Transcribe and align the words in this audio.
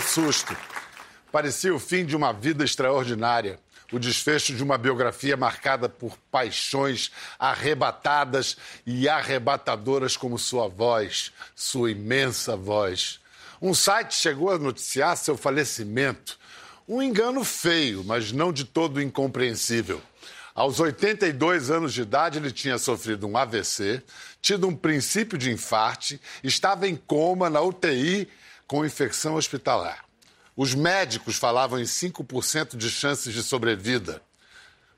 susto. 0.00 0.56
Parecia 1.30 1.74
o 1.74 1.78
fim 1.78 2.04
de 2.04 2.16
uma 2.16 2.32
vida 2.32 2.64
extraordinária. 2.64 3.60
O 3.92 3.98
desfecho 3.98 4.54
de 4.54 4.62
uma 4.62 4.78
biografia 4.78 5.36
marcada 5.36 5.88
por 5.88 6.16
paixões 6.30 7.10
arrebatadas 7.38 8.56
e 8.86 9.08
arrebatadoras 9.08 10.16
como 10.16 10.38
sua 10.38 10.68
voz, 10.68 11.32
sua 11.56 11.90
imensa 11.90 12.56
voz. 12.56 13.20
Um 13.60 13.74
site 13.74 14.14
chegou 14.14 14.50
a 14.50 14.58
noticiar 14.58 15.16
seu 15.16 15.36
falecimento. 15.36 16.38
Um 16.88 17.02
engano 17.02 17.44
feio, 17.44 18.02
mas 18.04 18.32
não 18.32 18.52
de 18.52 18.64
todo 18.64 19.02
incompreensível. 19.02 20.00
Aos 20.54 20.80
82 20.80 21.70
anos 21.70 21.92
de 21.92 22.02
idade, 22.02 22.38
ele 22.38 22.50
tinha 22.50 22.78
sofrido 22.78 23.26
um 23.26 23.36
AVC, 23.36 24.02
tido 24.42 24.66
um 24.66 24.74
princípio 24.74 25.38
de 25.38 25.50
infarte, 25.50 26.20
estava 26.42 26.88
em 26.88 26.96
coma 26.96 27.48
na 27.48 27.60
UTI 27.60 28.28
com 28.70 28.86
infecção 28.86 29.34
hospitalar. 29.34 30.04
Os 30.56 30.76
médicos 30.76 31.36
falavam 31.36 31.80
em 31.80 31.82
5% 31.82 32.76
de 32.76 32.88
chances 32.88 33.34
de 33.34 33.42
sobrevida. 33.42 34.22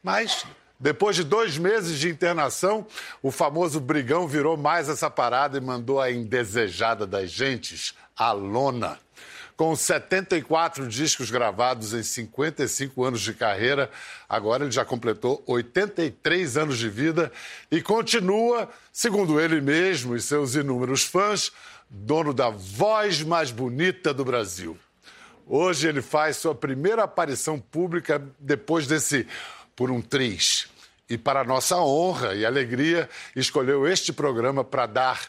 Mas, 0.02 0.44
depois 0.78 1.16
de 1.16 1.24
dois 1.24 1.56
meses 1.56 1.98
de 1.98 2.10
internação, 2.10 2.86
o 3.22 3.30
famoso 3.30 3.80
brigão 3.80 4.28
virou 4.28 4.58
mais 4.58 4.90
essa 4.90 5.08
parada 5.08 5.56
e 5.56 5.60
mandou 5.62 5.98
a 6.02 6.12
indesejada 6.12 7.06
das 7.06 7.30
gentes, 7.30 7.94
a 8.14 8.30
lona. 8.32 8.98
Com 9.56 9.74
74 9.74 10.86
discos 10.86 11.30
gravados 11.30 11.94
em 11.94 12.02
55 12.02 13.04
anos 13.04 13.22
de 13.22 13.32
carreira, 13.32 13.90
agora 14.28 14.64
ele 14.64 14.72
já 14.72 14.84
completou 14.84 15.42
83 15.46 16.58
anos 16.58 16.76
de 16.76 16.90
vida 16.90 17.32
e 17.70 17.80
continua, 17.80 18.68
segundo 18.92 19.40
ele 19.40 19.62
mesmo 19.62 20.14
e 20.14 20.20
seus 20.20 20.56
inúmeros 20.56 21.04
fãs, 21.04 21.52
dono 21.94 22.32
da 22.32 22.48
voz 22.48 23.22
mais 23.22 23.50
bonita 23.50 24.14
do 24.14 24.24
Brasil. 24.24 24.78
Hoje 25.46 25.86
ele 25.86 26.00
faz 26.00 26.38
sua 26.38 26.54
primeira 26.54 27.04
aparição 27.04 27.58
pública 27.58 28.22
depois 28.38 28.86
desse 28.86 29.28
por 29.76 29.90
um 29.90 30.00
triz. 30.00 30.68
E 31.10 31.18
para 31.18 31.44
nossa 31.44 31.76
honra 31.76 32.34
e 32.34 32.46
alegria, 32.46 33.10
escolheu 33.36 33.86
este 33.86 34.10
programa 34.12 34.64
para 34.64 34.86
dar 34.86 35.20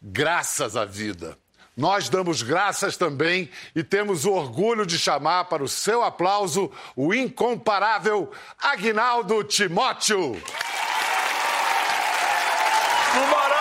graças 0.00 0.76
à 0.76 0.86
vida. 0.86 1.36
Nós 1.76 2.08
damos 2.08 2.42
graças 2.42 2.96
também 2.96 3.50
e 3.76 3.82
temos 3.84 4.24
o 4.24 4.32
orgulho 4.32 4.86
de 4.86 4.98
chamar 4.98 5.44
para 5.44 5.62
o 5.62 5.68
seu 5.68 6.02
aplauso 6.02 6.70
o 6.96 7.12
incomparável 7.12 8.30
Agnaldo 8.58 9.44
Timóteo. 9.44 10.40
Vambora, 13.12 13.59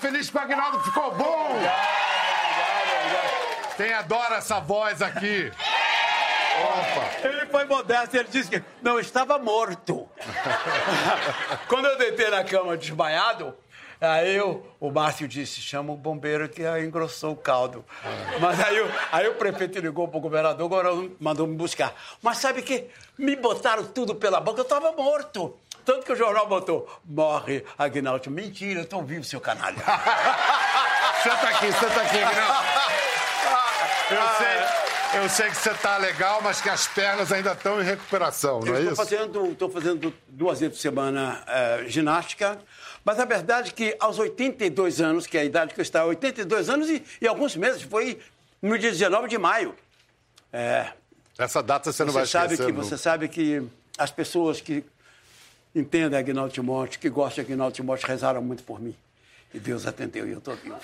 feliz 0.00 0.30
que 0.30 0.36
o 0.36 0.40
Agnaldo 0.40 0.80
ficou 0.80 1.12
bom? 1.14 1.56
Quem 3.76 3.92
adora 3.94 4.36
essa 4.36 4.60
voz 4.60 5.00
aqui? 5.00 5.50
Opa! 6.62 7.28
Ele 7.28 7.46
foi 7.46 7.64
modesto, 7.64 8.16
ele 8.16 8.28
disse 8.30 8.50
que 8.50 8.62
não 8.82 8.98
estava 8.98 9.38
morto. 9.38 10.08
Quando 11.68 11.86
eu 11.86 11.96
deitei 11.96 12.28
na 12.28 12.44
cama 12.44 12.76
desmaiado, 12.76 13.54
aí 14.00 14.36
eu, 14.36 14.66
o 14.78 14.90
Márcio 14.90 15.26
disse: 15.26 15.60
chama 15.62 15.92
o 15.92 15.96
bombeiro 15.96 16.48
que 16.48 16.62
engrossou 16.84 17.32
o 17.32 17.36
caldo. 17.36 17.82
Mas 18.38 18.60
aí, 18.60 18.80
o- 18.80 18.92
aí 19.12 19.28
o 19.28 19.34
prefeito 19.36 19.78
ligou 19.78 20.06
pro 20.08 20.20
governador, 20.20 20.68
governador 20.68 21.10
mandou 21.18 21.46
me 21.46 21.56
buscar. 21.56 21.94
Mas 22.20 22.36
sabe 22.38 22.60
que 22.60 22.90
me 23.16 23.34
botaram 23.36 23.84
tudo 23.84 24.14
pela 24.14 24.40
boca, 24.40 24.60
eu 24.60 24.64
estava 24.64 24.92
morto. 24.92 25.56
Tanto 25.84 26.04
que 26.06 26.12
o 26.12 26.16
jornal 26.16 26.46
botou: 26.46 26.88
morre 27.04 27.64
Agnaldo. 27.78 28.30
Mentira, 28.30 28.80
eu 28.80 28.86
tô 28.86 29.02
vivo, 29.02 29.24
seu 29.24 29.40
canalha. 29.40 29.76
Senta 31.22 31.48
aqui, 31.48 31.70
senta 31.72 32.00
aqui, 32.00 32.18
Agnaldo. 32.18 32.66
Eu 34.10 34.28
sei, 34.38 35.20
eu 35.22 35.28
sei 35.28 35.50
que 35.50 35.56
você 35.56 35.72
tá 35.74 35.96
legal, 35.96 36.40
mas 36.42 36.60
que 36.60 36.68
as 36.68 36.88
pernas 36.88 37.30
ainda 37.30 37.52
estão 37.52 37.80
em 37.80 37.84
recuperação, 37.84 38.58
não 38.58 38.66
Eu 38.66 38.74
é 38.74 38.78
estou 38.78 38.92
isso? 38.92 38.96
fazendo, 38.96 39.52
estou 39.52 39.70
fazendo 39.70 40.12
duas 40.26 40.58
vezes 40.58 40.74
por 40.74 40.80
semana 40.82 41.44
eh, 41.46 41.84
ginástica, 41.86 42.58
mas 43.04 43.20
a 43.20 43.24
verdade 43.24 43.70
é 43.70 43.72
que 43.72 43.96
aos 44.00 44.18
82 44.18 45.00
anos, 45.00 45.28
que 45.28 45.38
é 45.38 45.42
a 45.42 45.44
idade 45.44 45.74
que 45.74 45.80
eu 45.80 45.82
estava, 45.82 46.06
82 46.08 46.68
anos 46.68 46.90
e, 46.90 47.04
e 47.20 47.28
alguns 47.28 47.54
meses, 47.54 47.82
foi 47.82 48.18
no 48.60 48.76
dia 48.76 48.90
19 48.90 49.28
de 49.28 49.38
maio. 49.38 49.76
É, 50.52 50.88
Essa 51.38 51.62
data 51.62 51.92
você 51.92 52.02
não 52.04 52.12
você, 52.12 52.18
vai 52.18 52.26
sabe 52.26 52.54
esquecer. 52.54 52.66
que, 52.66 52.76
você 52.76 52.98
sabe 52.98 53.28
que 53.28 53.62
as 53.96 54.10
pessoas 54.10 54.60
que 54.60 54.84
entendem 55.74 56.18
Agnaldo 56.18 56.52
Timóteo, 56.52 56.98
que 57.00 57.08
gostam 57.08 57.44
de 57.44 57.52
Agnaldo 57.52 57.74
Timóteo, 57.74 58.06
rezaram 58.06 58.42
muito 58.42 58.62
por 58.62 58.80
mim. 58.80 58.96
E 59.52 59.58
Deus 59.58 59.86
atendeu 59.86 60.26
e 60.28 60.32
eu 60.32 60.38
estou 60.38 60.54
vivo. 60.56 60.76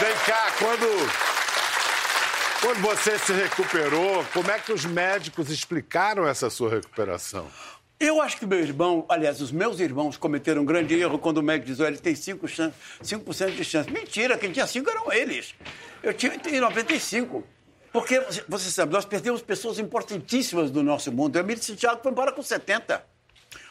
Vem 0.00 0.14
cá, 0.26 0.50
quando, 0.58 0.86
quando 2.62 2.80
você 2.80 3.18
se 3.18 3.32
recuperou, 3.32 4.24
como 4.32 4.50
é 4.50 4.58
que 4.58 4.72
os 4.72 4.84
médicos 4.84 5.50
explicaram 5.50 6.26
essa 6.26 6.48
sua 6.48 6.70
recuperação? 6.70 7.46
Eu 7.98 8.18
acho 8.22 8.38
que 8.38 8.46
meu 8.46 8.58
irmão, 8.60 9.04
aliás, 9.10 9.42
os 9.42 9.52
meus 9.52 9.78
irmãos 9.78 10.16
cometeram 10.16 10.62
um 10.62 10.64
grande 10.64 10.98
erro 10.98 11.18
quando 11.18 11.36
o 11.36 11.42
médico 11.42 11.66
diz, 11.66 11.80
"Olha, 11.80 11.88
ele 11.88 11.98
tem 11.98 12.14
5%, 12.14 12.48
chan- 12.48 12.72
5 13.02 13.50
de 13.54 13.62
chance. 13.62 13.90
Mentira, 13.90 14.38
quem 14.38 14.50
tinha 14.50 14.66
5 14.66 14.88
eram 14.88 15.12
eles. 15.12 15.54
Eu 16.02 16.14
tinha 16.14 16.38
tenho 16.38 16.62
95. 16.62 17.46
Porque, 17.92 18.20
você- 18.48 18.70
sabe, 18.70 18.92
nós 18.92 19.04
perdemos 19.04 19.42
pessoas 19.42 19.78
importantíssimas 19.78 20.70
do 20.70 20.82
nosso 20.82 21.10
mundo. 21.10 21.36
O 21.36 21.38
Emílio 21.38 21.62
Santiago 21.62 22.00
foi 22.02 22.12
embora 22.12 22.32
com 22.32 22.42
70. 22.42 23.02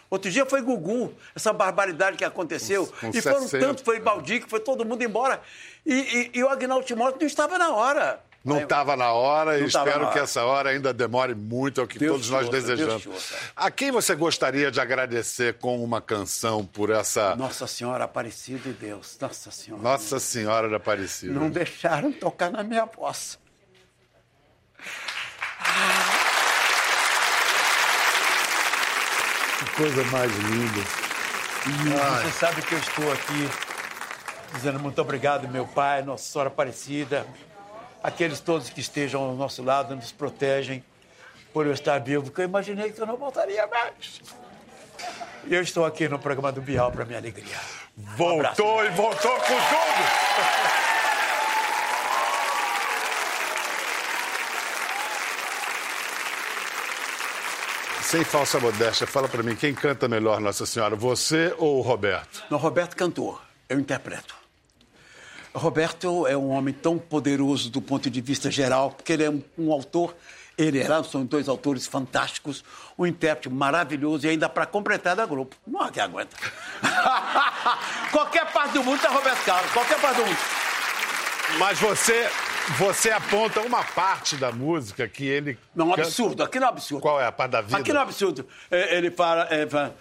Outro 0.09 0.29
dia 0.31 0.45
foi 0.45 0.61
Gugu, 0.61 1.13
essa 1.35 1.53
barbaridade 1.53 2.17
que 2.17 2.25
aconteceu. 2.25 2.87
Com- 2.87 3.11
com 3.11 3.17
e 3.17 3.21
foram 3.21 3.41
60. 3.41 3.59
tantos, 3.67 3.83
foi 3.83 3.99
Baldi, 3.99 4.39
que 4.39 4.49
foi 4.49 4.59
todo 4.59 4.83
mundo 4.83 5.03
embora. 5.03 5.39
E, 5.85 5.93
e- 5.93 6.31
e 6.39 6.43
o 6.43 6.49
Agnaldo 6.49 6.85
Timóteo 6.85 7.19
não 7.21 7.27
estava 7.27 7.57
na 7.57 7.69
hora. 7.75 8.19
Não 8.43 8.57
estava 8.61 8.95
na 8.95 9.11
hora 9.11 9.59
e 9.59 9.65
espero 9.65 9.99
na 9.99 10.05
que 10.07 10.11
hora. 10.13 10.19
essa 10.21 10.43
hora 10.45 10.69
ainda 10.69 10.93
demore 10.93 11.35
muito, 11.35 11.81
é 11.81 11.83
o 11.83 11.87
que 11.87 11.99
Deus 11.99 12.13
todos 12.13 12.29
nós 12.29 12.45
ouça, 12.47 12.51
desejamos. 12.59 13.33
A 13.55 13.69
quem 13.69 13.91
você 13.91 14.15
gostaria 14.15 14.71
de 14.71 14.79
agradecer 14.79 15.55
com 15.55 15.83
uma 15.83 16.01
canção 16.01 16.65
por 16.65 16.89
essa 16.89 17.35
Nossa 17.35 17.67
Senhora 17.67 18.05
Aparecida 18.05 18.69
e 18.69 18.73
Deus. 18.73 19.17
Nossa 19.19 19.51
Senhora. 19.51 19.83
Nossa 19.83 20.19
Senhora 20.21 20.69
da 20.69 20.77
Aparecida? 20.77 21.33
Não 21.33 21.49
deixaram 21.49 22.11
tocar 22.13 22.49
na 22.49 22.63
minha 22.63 22.85
voz. 22.85 23.37
Que 29.59 29.71
coisa 29.75 30.03
mais 30.05 30.31
linda. 30.31 30.79
E 31.67 32.23
você 32.23 32.31
sabe 32.39 32.61
que 32.61 32.73
eu 32.73 32.79
estou 32.79 33.11
aqui 33.11 33.49
dizendo 34.53 34.79
muito 34.79 34.99
obrigado, 35.01 35.47
meu 35.47 35.65
pai, 35.67 36.01
Nossa 36.01 36.23
Senhora 36.23 36.49
Aparecida, 36.49 37.25
aqueles 38.01 38.39
todos 38.39 38.69
que 38.69 38.79
estejam 38.79 39.21
ao 39.21 39.35
nosso 39.35 39.63
lado, 39.63 39.95
nos 39.95 40.11
protegem 40.11 40.83
por 41.53 41.65
eu 41.65 41.73
estar 41.73 41.99
vivo, 41.99 42.23
porque 42.23 42.41
eu 42.41 42.45
imaginei 42.45 42.91
que 42.91 42.99
eu 42.99 43.05
não 43.05 43.17
voltaria 43.17 43.65
mais. 43.67 44.21
E 45.45 45.53
eu 45.53 45.61
estou 45.61 45.85
aqui 45.85 46.07
no 46.07 46.19
programa 46.19 46.51
do 46.51 46.61
Bial 46.61 46.91
para 46.91 47.05
minha 47.05 47.17
alegria. 47.17 47.57
Um. 47.97 48.03
Voltou 48.15 48.85
e 48.85 48.89
voltou 48.89 49.35
com 49.39 49.55
tudo! 49.55 50.78
Sem 58.09 58.23
falsa 58.23 58.59
modéstia, 58.59 59.05
fala 59.05 59.27
pra 59.27 59.43
mim, 59.43 59.55
quem 59.55 59.71
canta 59.71 60.07
melhor 60.07 60.39
Nossa 60.39 60.65
Senhora, 60.65 60.95
você 60.95 61.53
ou 61.59 61.77
o 61.77 61.81
Roberto? 61.81 62.43
Não, 62.49 62.57
Roberto 62.57 62.95
cantor, 62.95 63.39
eu 63.69 63.79
interpreto. 63.79 64.33
Roberto 65.53 66.25
é 66.25 66.35
um 66.35 66.49
homem 66.49 66.73
tão 66.73 66.97
poderoso 66.97 67.69
do 67.69 67.79
ponto 67.79 68.09
de 68.09 68.19
vista 68.19 68.49
geral, 68.49 68.89
porque 68.89 69.13
ele 69.13 69.25
é 69.25 69.29
um, 69.29 69.43
um 69.55 69.71
autor, 69.71 70.15
ele 70.57 70.79
era, 70.79 71.03
são 71.03 71.23
dois 71.23 71.47
autores 71.47 71.85
fantásticos, 71.85 72.63
um 72.97 73.05
intérprete 73.05 73.47
maravilhoso 73.47 74.25
e 74.25 74.31
ainda 74.31 74.49
para 74.49 74.65
completar 74.65 75.15
da 75.15 75.27
grupo. 75.27 75.55
Não 75.67 75.79
há 75.79 75.91
quem 75.91 76.01
aguenta. 76.01 76.35
qualquer 78.11 78.51
parte 78.51 78.73
do 78.73 78.83
mundo 78.83 78.99
tá 78.99 79.09
Roberto 79.09 79.45
Carlos, 79.45 79.71
qualquer 79.71 80.01
parte 80.01 80.17
do 80.17 80.25
mundo. 80.25 80.39
Mas 81.59 81.77
você, 81.77 82.27
Você 82.77 83.09
aponta 83.09 83.61
uma 83.61 83.83
parte 83.83 84.35
da 84.35 84.51
música 84.51 85.07
que 85.07 85.25
ele. 85.25 85.57
Não, 85.75 85.87
um 85.87 85.93
absurdo. 85.93 86.43
Aqui 86.43 86.59
não 86.59 86.67
é 86.67 86.69
absurdo. 86.69 87.01
Qual 87.01 87.19
é 87.19 87.25
a 87.25 87.31
parte 87.31 87.51
da 87.51 87.61
vida? 87.61 87.77
Aqui 87.77 87.91
não 87.91 87.99
é 87.99 88.03
absurdo. 88.03 88.47
É, 88.69 88.95
Ele 88.95 89.09
fala, 89.09 89.47
é, 89.49 89.67
fala, 89.67 89.95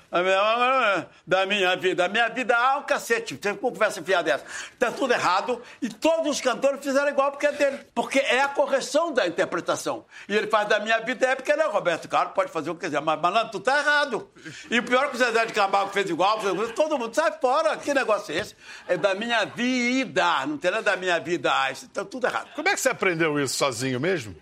da 1.26 1.46
minha 1.46 1.74
vida. 1.76 2.04
A 2.04 2.08
minha 2.08 2.28
vida 2.28 2.56
ah, 2.56 2.78
um 2.78 2.82
cacete. 2.82 3.38
Você 3.40 3.54
com 3.54 3.70
conversa 3.70 4.02
fiada 4.02 4.30
dessa. 4.30 4.44
Tá 4.78 4.90
tudo 4.90 5.12
errado. 5.12 5.62
E 5.80 5.88
todos 5.88 6.28
os 6.28 6.40
cantores 6.40 6.80
fizeram 6.82 7.08
igual 7.08 7.30
porque 7.30 7.46
é 7.46 7.52
dele. 7.52 7.78
Porque 7.94 8.18
é 8.18 8.40
a 8.40 8.48
correção 8.48 9.12
da 9.12 9.26
interpretação. 9.26 10.04
E 10.28 10.36
ele 10.36 10.46
faz 10.46 10.68
da 10.68 10.78
minha 10.78 10.98
vida 11.00 11.26
é 11.26 11.34
porque 11.34 11.50
ele 11.50 11.62
é 11.62 11.66
Roberto 11.66 12.08
Carlos, 12.08 12.34
pode 12.34 12.50
fazer 12.50 12.70
o 12.70 12.74
que 12.74 12.84
quiser. 12.84 13.00
Mas, 13.00 13.20
malandro, 13.20 13.52
tu 13.52 13.60
tá 13.60 13.78
errado. 13.78 14.28
E 14.70 14.78
o 14.78 14.82
pior 14.82 15.06
é 15.06 15.08
que 15.08 15.16
o 15.16 15.18
Zezé 15.18 15.46
de 15.46 15.52
Camargo 15.52 15.90
fez 15.90 16.08
igual, 16.10 16.40
fez 16.40 16.52
igual, 16.52 16.68
todo 16.68 16.98
mundo 16.98 17.14
sai 17.14 17.32
fora. 17.40 17.76
Que 17.76 17.94
negócio 17.94 18.34
é 18.34 18.38
esse? 18.38 18.54
É 18.86 18.96
da 18.96 19.14
minha 19.14 19.44
vida. 19.46 20.46
Não 20.46 20.58
tem 20.58 20.70
nada 20.70 20.82
da 20.82 20.96
minha 20.96 21.18
vida. 21.18 21.50
Ah, 21.54 21.70
isso 21.70 21.88
tá 21.88 22.04
tudo 22.04 22.26
errado. 22.26 22.57
Como 22.58 22.68
é 22.68 22.74
que 22.74 22.80
você 22.80 22.88
aprendeu 22.88 23.38
isso 23.38 23.54
sozinho 23.54 24.00
mesmo? 24.00 24.34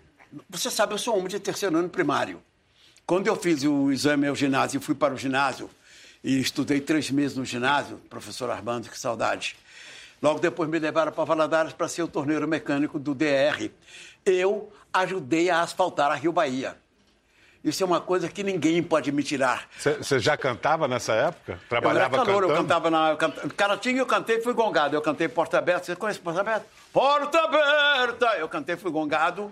Você 0.49 0.71
sabe, 0.71 0.91
eu 0.91 0.97
sou 0.97 1.15
homem 1.15 1.27
de 1.27 1.39
terceiro 1.39 1.77
ano 1.77 1.87
primário. 1.87 2.41
Quando 3.05 3.27
eu 3.27 3.35
fiz 3.35 3.63
o 3.63 3.91
exame 3.91 4.25
ao 4.25 4.35
ginásio 4.35 4.81
fui 4.81 4.95
para 4.95 5.13
o 5.13 5.17
ginásio, 5.17 5.69
e 6.23 6.39
estudei 6.39 6.81
três 6.81 7.11
meses 7.11 7.37
no 7.37 7.45
ginásio, 7.45 7.97
professor 8.09 8.49
Armando, 8.49 8.89
que 8.89 8.97
saudade. 8.97 9.55
Logo 10.19 10.39
depois 10.39 10.67
me 10.67 10.79
levaram 10.79 11.11
para 11.11 11.23
Valadares 11.25 11.73
para 11.73 11.87
ser 11.87 12.01
o 12.01 12.07
torneiro 12.07 12.47
mecânico 12.47 12.97
do 12.97 13.13
DR. 13.13 13.69
Eu 14.25 14.73
ajudei 14.91 15.51
a 15.51 15.61
asfaltar 15.61 16.09
a 16.09 16.15
Rio 16.15 16.31
Bahia. 16.31 16.75
Isso 17.67 17.83
é 17.83 17.85
uma 17.85 17.99
coisa 17.99 18.29
que 18.29 18.43
ninguém 18.43 18.81
pode 18.81 19.11
me 19.11 19.21
tirar. 19.21 19.67
Você 19.77 20.19
já 20.19 20.37
cantava 20.37 20.87
nessa 20.87 21.11
época? 21.13 21.51
Eu 21.51 21.55
era 21.55 21.67
Trabalhava 21.67 22.15
calor, 22.15 22.43
eu 22.43 22.47
cantando? 22.47 22.61
cantava 22.61 22.89
na. 22.89 23.09
Eu 23.09 23.17
canta, 23.17 23.49
Caratinga 23.49 23.99
eu 23.99 24.05
cantei 24.05 24.37
e 24.37 24.41
fui 24.41 24.53
gongado. 24.53 24.95
Eu 24.95 25.01
cantei 25.01 25.27
Porta 25.27 25.57
Aberta. 25.57 25.85
Você 25.85 25.95
conhece 25.97 26.17
Porta 26.17 26.39
Aberta? 26.39 26.65
Porta 26.93 27.37
Aberta! 27.39 28.37
Eu 28.37 28.47
cantei 28.47 28.77
fui 28.77 28.89
gongado. 28.89 29.51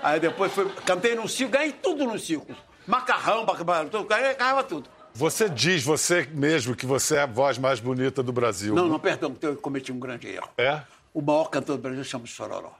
Aí 0.00 0.20
depois 0.20 0.52
fui, 0.52 0.70
cantei 0.86 1.16
no 1.16 1.28
circo, 1.28 1.52
ganhei 1.52 1.72
tudo 1.72 2.04
no 2.04 2.16
circo. 2.16 2.54
Macarrão, 2.86 3.44
macarrão, 3.44 3.88
tudo, 3.88 4.04
ganhava 4.04 4.62
tudo. 4.62 4.88
Você 5.12 5.48
diz, 5.48 5.82
você 5.82 6.28
mesmo, 6.32 6.76
que 6.76 6.86
você 6.86 7.16
é 7.16 7.22
a 7.22 7.26
voz 7.26 7.58
mais 7.58 7.80
bonita 7.80 8.22
do 8.22 8.30
Brasil. 8.32 8.72
Não, 8.72 8.86
não, 8.86 9.00
perdão, 9.00 9.34
eu 9.42 9.56
cometi 9.56 9.90
um 9.90 9.98
grande 9.98 10.28
erro. 10.28 10.48
É? 10.56 10.80
O 11.12 11.20
maior 11.20 11.46
cantor 11.46 11.76
do 11.76 11.82
Brasil 11.82 12.04
chama 12.04 12.24
Chororó. 12.24 12.72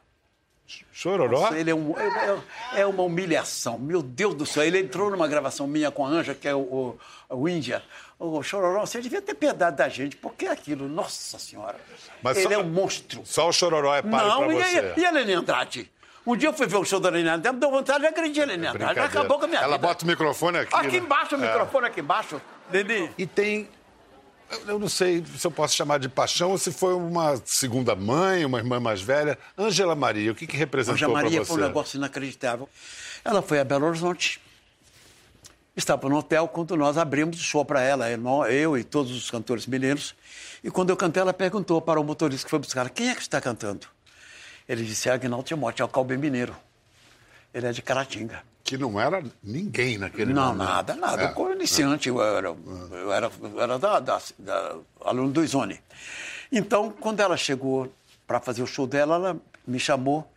Chororó? 0.92 1.40
Nossa, 1.42 1.58
ele 1.58 1.70
é, 1.70 1.74
um- 1.74 1.94
é- 1.98 2.36
é- 2.76 2.80
é 2.82 2.86
uma 2.86 3.02
humilhação. 3.02 3.78
Meu 3.78 4.02
Deus 4.02 4.34
do 4.34 4.44
céu. 4.46 4.62
Ele 4.62 4.78
entrou 4.80 5.10
numa 5.10 5.26
gravação 5.26 5.66
minha 5.66 5.90
com 5.90 6.04
a 6.04 6.08
Anja, 6.08 6.34
que 6.34 6.46
é 6.48 6.54
o, 6.54 6.58
o, 6.60 6.98
o 7.30 7.48
Índia. 7.48 7.82
O 8.18 8.42
Chororó, 8.42 8.80
você 8.84 9.00
devia 9.00 9.22
ter 9.22 9.34
piedade 9.34 9.76
da 9.76 9.88
gente. 9.88 10.16
Porque 10.16 10.46
é 10.46 10.50
aquilo, 10.50 10.88
nossa 10.88 11.38
senhora. 11.38 11.76
Mas 12.22 12.36
ele 12.36 12.48
só- 12.48 12.52
é 12.54 12.58
um 12.58 12.68
monstro. 12.68 13.22
Só 13.24 13.48
o 13.48 13.52
Chororó 13.52 13.94
é 13.94 14.02
páreo 14.02 14.28
Não, 14.28 14.38
pra 14.46 14.54
e, 14.54 14.56
você. 14.62 14.78
a- 14.78 14.94
e 14.96 15.06
a 15.06 15.10
Lene 15.10 15.32
Andrade? 15.34 15.90
Um 16.26 16.36
dia 16.36 16.48
eu 16.50 16.52
fui 16.52 16.66
ver 16.66 16.76
o 16.76 16.84
show 16.84 17.00
da 17.00 17.08
Lene 17.08 17.28
Andrade, 17.28 17.56
deu 17.58 17.70
vontade 17.70 18.00
de 18.00 18.06
agredir 18.06 18.42
a 18.42 18.46
Lene 18.46 18.66
Andrade. 18.66 18.98
Acabou 19.00 19.38
com 19.38 19.44
a 19.46 19.48
minha 19.48 19.60
Ela 19.60 19.76
vida. 19.76 19.88
bota 19.88 20.04
o 20.04 20.08
microfone 20.08 20.58
aqui. 20.58 20.74
Aqui 20.74 20.86
né? 20.88 20.96
embaixo, 20.98 21.36
o 21.36 21.42
É. 21.42 21.46
microfone 21.46 21.86
aqui 21.86 22.00
embaixo. 22.00 22.42
Lene, 22.70 23.10
E 23.16 23.26
tem. 23.26 23.66
Eu- 24.66 24.78
não 24.78 24.88
sei 24.88 25.24
se 25.36 25.46
eu 25.46 25.50
posso 25.50 25.74
chamar 25.74 25.98
de 25.98 26.08
paixão 26.08 26.50
ou 26.50 26.58
se 26.58 26.72
foi 26.72 26.94
uma 26.94 27.40
segunda 27.44 27.94
mãe, 27.94 28.44
uma 28.44 28.58
irmã 28.58 28.78
mais 28.80 29.00
velha. 29.00 29.38
Ângela 29.56 29.94
Maria, 29.94 30.32
o 30.32 30.34
que, 30.34 30.46
que 30.46 30.56
representou 30.56 30.98
para 31.12 31.22
Maria 31.22 31.40
você? 31.40 31.44
foi 31.52 31.56
um 31.62 31.66
negócio 31.66 31.96
inacreditável. 31.96 32.68
Ela 33.24 33.42
foi 33.42 33.58
a 33.60 33.64
Belo 33.64 33.86
Horizonte. 33.86 34.40
Estava 35.76 36.08
no 36.08 36.16
hotel 36.16 36.48
quando 36.48 36.76
nós 36.76 36.98
abrimos 36.98 37.38
o 37.38 37.42
show 37.42 37.64
para 37.64 37.80
ela, 37.80 38.10
eu, 38.50 38.76
e 38.76 38.82
todos 38.82 39.12
os 39.12 39.30
cantores 39.30 39.66
mineiros. 39.66 40.14
E 40.64 40.70
quando 40.70 40.90
eu 40.90 40.96
cantei, 40.96 41.20
ela 41.20 41.32
perguntou 41.32 41.80
para 41.80 42.00
o 42.00 42.04
motorista 42.04 42.44
que 42.46 42.50
foi 42.50 42.58
buscar: 42.58 42.90
quem 42.90 43.10
é 43.10 43.14
que 43.14 43.20
está 43.20 43.40
cantando? 43.40 43.86
Ele 44.68 44.84
disse: 44.84 45.08
é 45.08 45.12
Agnaldo 45.12 45.44
Timóteo, 45.46 45.82
é 45.84 45.86
o 45.86 45.88
Calbem 45.88 46.18
Mineiro. 46.18 46.56
Ele 47.54 47.66
é 47.66 47.72
de 47.72 47.80
Caratinga. 47.80 48.42
Que 48.68 48.76
não 48.78 49.00
era 49.00 49.22
ninguém 49.42 49.96
naquele 49.96 50.32
Não, 50.32 50.48
momento. 50.52 50.68
nada, 50.68 50.94
nada. 50.94 51.22
É. 51.22 51.32
Eu 51.34 51.46
era 51.46 51.54
iniciante, 51.54 52.08
eu 52.08 52.22
era, 52.22 52.48
eu 52.48 53.12
era, 53.12 53.30
eu 53.42 53.60
era 53.62 53.78
da, 53.78 53.98
da- 53.98 54.20
da- 54.38 54.76
aluno 55.04 55.30
do 55.32 55.42
Izone. 55.42 55.80
Então, 56.52 56.90
quando 56.90 57.20
ela 57.20 57.36
chegou 57.36 57.90
para 58.26 58.38
fazer 58.40 58.62
o 58.62 58.66
show 58.66 58.86
dela, 58.86 59.14
ela 59.14 59.36
me 59.66 59.80
chamou, 59.80 60.30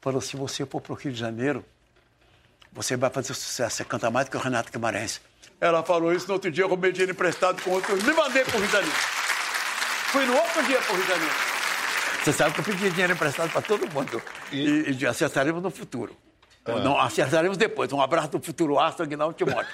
falou: 0.00 0.20
se 0.20 0.36
você 0.36 0.64
for 0.64 0.80
para 0.80 0.92
o 0.92 0.96
Rio 0.96 1.12
de 1.12 1.18
Janeiro, 1.18 1.64
você 2.72 2.96
vai 2.96 3.10
fazer 3.10 3.34
sucesso, 3.34 3.76
você 3.76 3.84
canta 3.84 4.10
mais 4.10 4.26
do 4.26 4.30
que 4.30 4.36
o 4.36 4.40
Renato 4.40 4.70
Guimarães. 4.70 5.20
Ela 5.60 5.82
falou 5.82 6.12
isso 6.12 6.26
no 6.28 6.34
outro 6.34 6.50
dia, 6.50 6.64
eu 6.64 6.68
roubei 6.68 6.92
dinheiro 6.92 7.12
emprestado 7.12 7.60
com 7.62 7.70
outro, 7.70 7.96
me 7.96 8.12
mandei 8.12 8.44
para 8.44 8.56
o 8.56 8.58
Rio 8.58 8.66
de 8.66 8.72
Janeiro. 8.72 8.96
Fui 10.12 10.24
no 10.26 10.34
outro 10.36 10.62
dia 10.64 10.80
para 10.80 10.92
o 10.92 10.96
Rio 10.96 11.04
de 11.04 11.10
Janeiro. 11.10 11.34
Você 12.22 12.32
sabe 12.32 12.54
que 12.54 12.60
eu 12.60 12.64
pedi 12.64 12.90
dinheiro 12.90 13.12
emprestado 13.12 13.50
para 13.50 13.62
todo 13.62 13.86
mundo. 13.92 14.22
E, 14.52 14.96
e 14.98 15.06
acertaremos 15.06 15.62
no 15.62 15.70
futuro. 15.70 16.16
Não, 16.66 16.98
acertaremos 16.98 17.56
depois. 17.56 17.92
Um 17.92 18.00
abraço 18.00 18.28
do 18.28 18.40
futuro 18.40 18.78
astro, 18.78 19.04
Aguinaldo 19.04 19.34
Timóteo. 19.34 19.72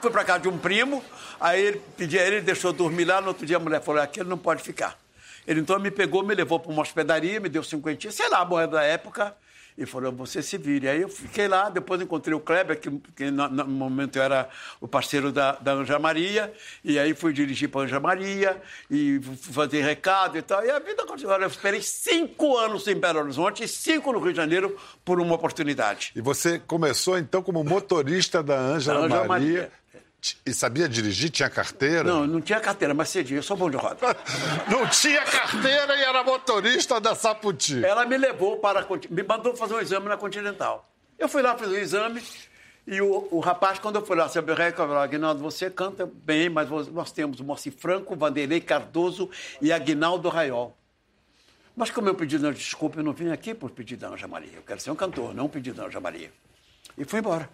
Fui 0.00 0.10
para 0.10 0.24
casa 0.24 0.40
de 0.40 0.48
um 0.48 0.56
primo, 0.56 1.04
aí 1.38 1.60
ele 1.60 1.82
pedi 1.96 2.18
a 2.18 2.24
ele, 2.24 2.36
ele 2.36 2.44
deixou 2.44 2.72
dormir 2.72 3.04
lá. 3.04 3.20
No 3.20 3.28
outro 3.28 3.44
dia 3.44 3.56
a 3.56 3.60
mulher 3.60 3.82
falou: 3.82 4.00
aqui 4.00 4.20
ele 4.20 4.28
não 4.28 4.38
pode 4.38 4.62
ficar. 4.62 4.96
Ele 5.46 5.60
então 5.60 5.78
me 5.78 5.90
pegou, 5.90 6.22
me 6.22 6.34
levou 6.34 6.60
para 6.60 6.70
uma 6.70 6.82
hospedaria, 6.82 7.40
me 7.40 7.48
deu 7.48 7.62
cinquentinha, 7.62 8.12
sei 8.12 8.28
lá, 8.28 8.38
a 8.38 8.44
moeda 8.44 8.76
da 8.76 8.82
época, 8.82 9.34
e 9.76 9.86
falou: 9.86 10.12
você 10.12 10.42
se 10.42 10.56
vire. 10.58 10.88
Aí 10.88 11.02
eu 11.02 11.08
fiquei 11.08 11.48
lá, 11.48 11.68
depois 11.68 12.00
encontrei 12.00 12.34
o 12.34 12.40
Kleber, 12.40 12.78
que, 12.78 12.90
que 13.14 13.30
no, 13.30 13.48
no 13.48 13.66
momento 13.66 14.18
era 14.18 14.48
o 14.80 14.88
parceiro 14.88 15.32
da, 15.32 15.52
da 15.52 15.72
Anja 15.72 15.98
Maria, 15.98 16.52
e 16.84 16.98
aí 16.98 17.14
fui 17.14 17.32
dirigir 17.32 17.68
para 17.68 17.82
Anja 17.82 18.00
Maria, 18.00 18.60
e 18.90 19.20
fui 19.22 19.52
fazer 19.54 19.82
recado 19.82 20.36
e 20.36 20.42
tal. 20.42 20.64
E 20.64 20.70
a 20.70 20.78
vida 20.78 21.04
continuou. 21.06 21.38
Eu 21.38 21.48
esperei 21.48 21.82
cinco 21.82 22.56
anos 22.56 22.86
em 22.86 22.94
Belo 22.94 23.20
Horizonte 23.20 23.64
e 23.64 23.68
cinco 23.68 24.12
no 24.12 24.18
Rio 24.18 24.32
de 24.32 24.36
Janeiro 24.36 24.76
por 25.04 25.20
uma 25.20 25.34
oportunidade. 25.34 26.12
E 26.14 26.20
você 26.20 26.58
começou 26.58 27.18
então 27.18 27.42
como 27.42 27.62
motorista 27.64 28.42
da 28.42 28.58
Ângela 28.58 29.08
Maria. 29.08 29.26
Maria. 29.26 29.72
E 30.44 30.52
sabia 30.52 30.88
dirigir? 30.88 31.30
Tinha 31.30 31.48
carteira? 31.48 32.04
Não, 32.04 32.26
não 32.26 32.40
tinha 32.40 32.60
carteira, 32.60 32.92
mas 32.92 33.08
cedia, 33.08 33.38
eu 33.38 33.42
sou 33.42 33.56
bom 33.56 33.70
de 33.70 33.76
roda. 33.76 33.96
Não 34.70 34.86
tinha 34.86 35.22
carteira 35.22 35.96
e 35.96 36.02
era 36.02 36.22
motorista 36.22 37.00
da 37.00 37.14
Saputi. 37.14 37.82
Ela 37.82 38.04
me 38.04 38.18
levou 38.18 38.58
para. 38.58 38.86
me 39.08 39.22
mandou 39.22 39.56
fazer 39.56 39.74
um 39.74 39.80
exame 39.80 40.08
na 40.08 40.16
Continental. 40.18 40.86
Eu 41.18 41.28
fui 41.28 41.40
lá, 41.42 41.56
fiz 41.56 41.68
o 41.68 41.76
exame, 41.76 42.22
e 42.86 43.00
o, 43.00 43.28
o 43.30 43.40
rapaz, 43.40 43.78
quando 43.78 43.96
eu 43.96 44.04
fui 44.04 44.16
lá, 44.16 44.28
seu 44.28 44.42
Berreca, 44.42 44.78
falou: 44.78 44.98
Aguinaldo, 44.98 45.40
você 45.40 45.70
canta 45.70 46.04
bem, 46.06 46.48
mas 46.48 46.68
nós 46.88 47.12
temos 47.12 47.40
Moacir 47.40 47.72
Franco, 47.72 48.16
Vanderlei 48.16 48.60
Cardoso 48.60 49.30
e 49.60 49.72
Aguinaldo 49.72 50.28
Raiol. 50.28 50.76
Mas 51.76 51.90
como 51.90 52.08
eu 52.08 52.14
pedi 52.14 52.38
não, 52.38 52.52
desculpa, 52.52 52.98
eu 52.98 53.04
não 53.04 53.12
vim 53.12 53.30
aqui 53.30 53.54
por 53.54 53.70
pedido 53.70 54.00
da 54.00 54.08
Anja 54.08 54.26
Maria. 54.26 54.52
Eu 54.56 54.62
quero 54.62 54.80
ser 54.80 54.90
um 54.90 54.96
cantor, 54.96 55.34
não 55.34 55.48
pedir 55.48 55.72
da 55.72 55.84
Anja 55.84 56.00
Maria. 56.00 56.32
E 56.98 57.04
fui 57.04 57.20
embora. 57.20 57.48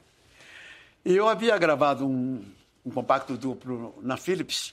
E 1.04 1.14
eu 1.14 1.28
havia 1.28 1.56
gravado 1.58 2.06
um, 2.06 2.42
um 2.86 2.90
compacto 2.90 3.36
duplo 3.36 3.98
na 4.00 4.16
Philips. 4.16 4.72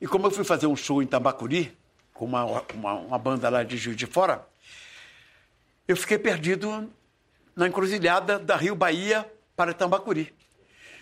E 0.00 0.08
como 0.08 0.26
eu 0.26 0.30
fui 0.32 0.44
fazer 0.44 0.66
um 0.66 0.74
show 0.74 1.00
em 1.00 1.06
Tambacuri, 1.06 1.74
com 2.12 2.24
uma, 2.24 2.44
uma, 2.44 2.94
uma 2.94 3.18
banda 3.18 3.48
lá 3.48 3.62
de 3.62 3.76
Juiz 3.76 3.96
de 3.96 4.06
Fora, 4.06 4.44
eu 5.86 5.96
fiquei 5.96 6.18
perdido 6.18 6.92
na 7.54 7.68
encruzilhada 7.68 8.40
da 8.40 8.56
Rio 8.56 8.74
Bahia 8.74 9.30
para 9.54 9.72
Tambacuri. 9.72 10.34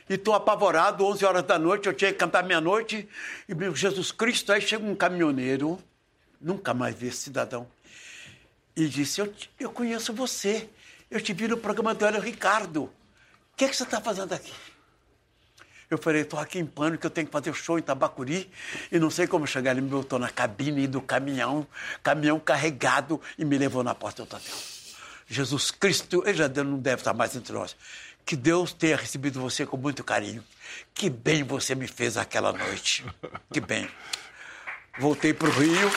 E 0.09 0.15
estou 0.15 0.35
apavorado, 0.35 1.07
11 1.07 1.25
horas 1.25 1.43
da 1.45 1.59
noite, 1.59 1.87
eu 1.87 1.95
tinha 1.95 2.13
que 2.13 2.19
cantar 2.19 2.45
meia-noite, 2.45 3.09
e 3.49 3.55
meu 3.55 3.75
Jesus 3.75 4.13
Cristo, 4.13 4.53
aí 4.53 4.61
chega 4.61 4.85
um 4.85 4.95
caminhoneiro, 4.95 5.79
nunca 6.39 6.75
mais 6.75 6.95
vi 6.95 7.07
esse 7.07 7.23
cidadão, 7.23 7.67
e 8.77 8.87
disse, 8.87 9.23
eu, 9.23 9.33
eu 9.59 9.71
conheço 9.71 10.13
você, 10.13 10.69
eu 11.11 11.19
te 11.23 11.33
vi 11.33 11.49
no 11.49 11.57
programa 11.57 11.95
do 11.95 12.05
Hélio 12.05 12.21
Ricardo, 12.21 12.85
o 12.85 13.57
que, 13.57 13.65
é 13.65 13.69
que 13.69 13.75
você 13.75 13.85
está 13.85 14.01
fazendo 14.01 14.35
aqui? 14.35 14.53
Eu 15.95 15.99
falei, 15.99 16.23
estou 16.23 16.41
aqui 16.41 16.59
em 16.59 16.67
pânico, 16.67 17.07
eu 17.07 17.11
tenho 17.11 17.29
que 17.29 17.33
fazer 17.33 17.51
o 17.51 17.55
show 17.55 17.79
em 17.79 17.83
Tabacuri 17.83 18.51
e 18.91 18.99
não 18.99 19.11
sei 19.11 19.29
como 19.29 19.47
chegar. 19.47 19.71
Ele 19.71 19.81
me 19.81 19.89
botou 19.89 20.19
na 20.19 20.29
cabine 20.29 20.89
do 20.89 21.01
caminhão, 21.01 21.65
caminhão 22.03 22.41
carregado 22.41 23.21
e 23.39 23.45
me 23.45 23.57
levou 23.57 23.85
na 23.85 23.95
porta 23.95 24.25
do 24.25 24.35
hotel. 24.35 24.41
Jesus 25.29 25.71
Cristo, 25.71 26.25
ele 26.27 26.37
já 26.37 26.49
não 26.49 26.79
deve 26.79 27.01
estar 27.03 27.15
mais 27.15 27.37
entre 27.37 27.53
nós. 27.53 27.77
Que 28.27 28.35
Deus 28.35 28.73
tenha 28.73 28.97
recebido 28.97 29.41
você 29.41 29.65
com 29.65 29.77
muito 29.77 30.03
carinho. 30.03 30.43
Que 30.93 31.09
bem 31.09 31.45
você 31.45 31.77
me 31.77 31.87
fez 31.87 32.17
aquela 32.17 32.53
noite. 32.53 33.05
Que 33.53 33.61
bem. 33.61 33.89
Voltei 34.99 35.33
para 35.33 35.49
o 35.49 35.53
Rio, 35.53 35.91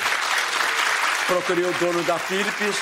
procurei 1.26 1.66
o 1.66 1.74
dono 1.74 2.04
da 2.04 2.20
Philips, 2.20 2.78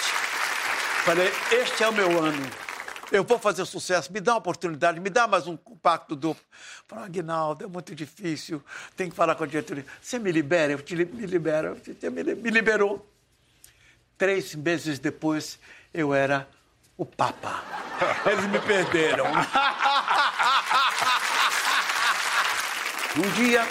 falei, 1.06 1.32
este 1.52 1.84
é 1.84 1.90
o 1.90 1.94
meu 1.94 2.24
ano. 2.24 2.65
Eu 3.12 3.24
vou 3.24 3.38
fazer 3.40 3.66
sucesso, 3.66 4.12
me 4.12 4.20
dá 4.20 4.34
uma 4.34 4.40
oportunidade, 4.40 5.00
me 5.00 5.10
dá 5.10 5.28
mais 5.28 5.48
um 5.48 5.56
compacto 5.56 6.16
duplo. 6.16 6.44
Falei, 6.88 7.06
Aguinaldo, 7.06 7.64
é 7.64 7.68
muito 7.68 7.94
difícil, 7.94 8.64
tem 8.96 9.10
que 9.10 9.16
falar 9.16 9.36
com 9.36 9.44
a 9.44 9.48
diretoria. 9.48 9.86
Você 10.02 10.18
me 10.20 10.32
libera? 10.32 10.74
Eu 10.74 10.82
te 10.82 10.96
me 10.96 11.26
libero. 11.26 11.76
Você 11.76 12.10
me, 12.10 12.24
me 12.24 12.50
liberou. 12.50 13.08
Três 14.18 14.56
meses 14.56 14.98
depois, 15.00 15.60
eu 15.94 16.14
era 16.14 16.48
o 16.98 17.06
Papa. 17.06 17.64
Eles 18.30 18.46
me 18.48 18.60
perderam. 18.60 19.26
Um 23.18 23.32
dia, 23.32 23.62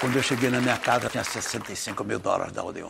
quando 0.00 0.16
eu 0.16 0.22
cheguei 0.22 0.48
na 0.48 0.58
minha 0.58 0.78
casa, 0.78 1.10
tinha 1.10 1.22
65 1.22 2.02
mil 2.04 2.18
dólares 2.18 2.54
da 2.54 2.64
Odeon. 2.64 2.88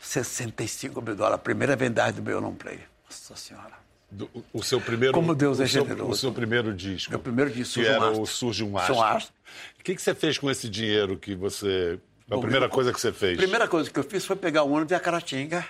65 0.00 1.02
mil 1.02 1.14
dólares, 1.14 1.34
a 1.34 1.38
primeira 1.38 1.76
vendagem 1.76 2.14
do 2.14 2.22
meu 2.22 2.40
long 2.40 2.54
play. 2.54 2.80
Nossa 3.08 3.36
Senhora. 3.36 3.88
Do, 4.10 4.30
o 4.52 4.62
seu 4.62 4.80
primeiro. 4.80 5.12
Como 5.12 5.34
Deus 5.34 5.58
o 5.58 5.62
é 5.62 5.66
seu, 5.66 5.82
generoso. 5.82 6.10
O 6.10 6.16
seu 6.16 6.32
primeiro 6.32 6.74
disco. 6.74 7.10
Meu 7.10 7.18
primeiro 7.18 7.50
disco, 7.50 7.74
que 7.74 7.86
Surge 7.86 7.90
um 7.90 7.94
era 7.94 8.06
Astro. 8.08 8.22
o 8.22 8.26
Surge 8.26 8.64
um 8.64 8.66
Surge 8.78 8.92
um 8.92 9.02
Astro. 9.02 9.02
Astro. 9.02 9.34
O 9.78 9.84
que, 9.84 9.94
que 9.94 10.02
você 10.02 10.14
fez 10.14 10.38
com 10.38 10.50
esse 10.50 10.68
dinheiro 10.68 11.18
que 11.18 11.34
você. 11.34 11.98
A 12.30 12.34
Bom, 12.34 12.40
primeira 12.40 12.68
coisa 12.68 12.92
que 12.92 13.00
você 13.00 13.12
fez? 13.12 13.36
Primeira 13.36 13.66
coisa 13.66 13.90
que 13.90 13.98
eu 13.98 14.04
fiz 14.04 14.24
foi 14.24 14.36
pegar 14.36 14.62
o 14.62 14.70
ônibus 14.70 14.88
de 14.88 14.94
Acaratinga. 14.94 15.66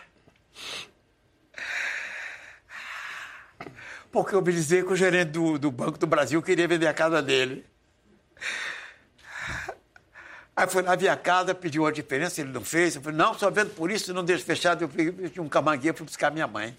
Porque 4.11 4.35
eu 4.35 4.43
me 4.43 4.53
dizer 4.53 4.85
que 4.85 4.93
o 4.93 4.97
gerente 4.97 5.31
do, 5.31 5.59
do 5.59 5.71
Banco 5.71 5.99
do 5.99 6.07
Brasil 6.07 6.41
queria 6.43 6.67
vender 6.67 6.87
a 6.87 6.95
casa 6.95 7.21
dele. 7.23 7.65
Aí 10.57 10.67
fui 10.67 10.83
lá, 10.83 10.97
vi 10.97 11.09
a 11.09 11.17
casa, 11.17 11.55
pedi 11.55 11.79
uma 11.79 11.93
diferença, 11.93 12.41
ele 12.41 12.51
não 12.51 12.65
fez. 12.65 12.97
Eu 12.97 13.03
falei, 13.03 13.17
não, 13.17 13.35
só 13.35 13.49
vendo 13.49 13.71
por 13.71 13.91
isso, 13.91 14.13
não 14.13 14.25
deixo 14.25 14.45
fechado. 14.45 14.83
Eu 14.83 14.89
peguei 14.89 15.33
um 15.39 15.49
camangueia, 15.49 15.95
fui 15.95 16.05
buscar 16.05 16.33
minha 16.33 16.49
mãe. 16.49 16.77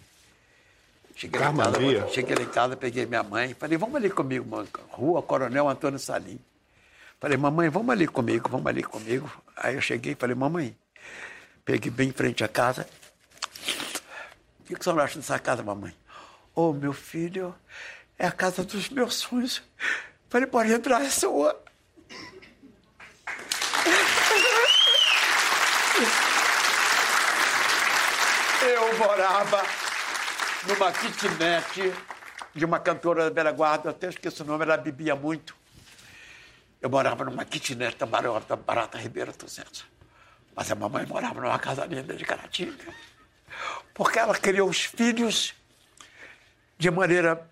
Cheguei 1.20 1.38
lá, 1.38 1.50
em 1.52 1.58
casa, 1.58 1.72
Camangueia? 1.72 2.08
cheguei 2.08 2.34
lá 2.34 2.42
em 2.44 2.48
casa, 2.48 2.78
peguei 2.78 3.06
minha 3.06 3.22
mãe. 3.22 3.54
Falei, 3.54 3.78
vamos 3.78 3.94
ali 3.98 4.10
comigo, 4.10 4.50
mãe. 4.50 4.66
Rua 4.88 5.22
Coronel 5.22 5.68
Antônio 5.68 6.00
Salim. 6.00 6.40
Falei, 7.20 7.36
mamãe, 7.36 7.68
vamos 7.68 7.90
ali 7.90 8.08
comigo, 8.08 8.48
vamos 8.48 8.66
ali 8.68 8.82
comigo. 8.82 9.30
Aí 9.58 9.76
eu 9.76 9.82
cheguei 9.82 10.14
e 10.14 10.16
falei, 10.16 10.34
mamãe, 10.34 10.74
peguei 11.66 11.92
bem 11.92 12.08
em 12.08 12.14
frente 12.14 12.42
à 12.42 12.48
casa. 12.48 12.88
O 14.62 14.64
que, 14.64 14.76
que 14.76 14.82
senhora 14.82 15.04
acha 15.04 15.20
dessa 15.20 15.38
casa, 15.38 15.62
mamãe? 15.62 15.94
Ô, 16.56 16.72
meu 16.72 16.94
filho, 16.94 17.54
é 18.18 18.26
a 18.26 18.32
casa 18.32 18.64
dos 18.64 18.88
meus 18.88 19.16
sonhos. 19.16 19.62
Falei, 20.30 20.48
pode 20.48 20.72
entrar, 20.72 21.04
é 21.04 21.10
sua. 21.10 21.62
Eu 28.62 28.98
morava 28.98 29.89
numa 30.68 30.92
kitnet 30.92 31.94
de 32.54 32.66
uma 32.66 32.80
cantora 32.80 33.26
da 33.26 33.30
Bela 33.30 33.52
Guarda, 33.52 33.88
eu 33.88 33.92
até 33.92 34.10
esqueci 34.10 34.42
o 34.42 34.46
nome, 34.46 34.64
ela 34.64 34.78
bebia 34.78 35.16
muito. 35.16 35.56
Eu 36.82 36.90
morava 36.90 37.24
numa 37.26 37.46
kitnet 37.46 37.98
da 37.98 38.06
Barata, 38.06 38.56
Barata 38.56 38.98
Ribeiro 38.98 39.34
200. 39.38 39.86
Mas 40.56 40.72
a 40.72 40.76
mamãe 40.76 41.06
morava 41.06 41.40
numa 41.40 41.60
casa 41.60 41.86
linda 41.86 42.14
de 42.16 42.26
Caratinga. 42.26 42.94
Porque 43.94 44.20
ela 44.20 44.36
criou 44.36 44.70
os 44.70 44.86
filhos 44.86 45.54
de 46.78 46.90
maneira 46.90 47.46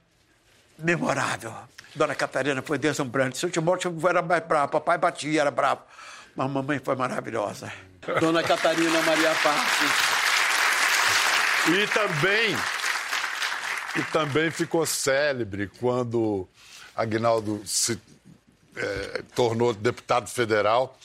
memorável. 0.78 1.54
Dona 1.96 2.16
Catarina 2.16 2.62
foi 2.62 2.78
deslumbrante. 2.78 3.38
Seu 3.38 3.50
Timóteo 3.50 3.94
era 4.08 4.22
mais 4.22 4.46
bravo, 4.46 4.72
papai 4.72 4.98
batia, 4.98 5.42
era 5.42 5.52
bravo. 5.52 5.82
Mas 6.36 6.46
a 6.46 6.50
mamãe 6.50 6.80
foi 6.80 6.96
maravilhosa. 6.96 7.72
Dona 8.20 8.44
Catarina 8.44 9.02
Maria 9.02 9.34
Passos. 9.44 9.92
E 11.70 11.88
também, 11.88 12.56
e 13.98 14.04
também 14.12 14.52
ficou 14.52 14.86
célebre 14.86 15.68
quando 15.80 16.48
Agnaldo 16.96 17.62
se 17.66 18.00
eh, 18.76 19.24
tornou 19.36 19.74
deputado 19.74 20.28
federal, 20.30 20.98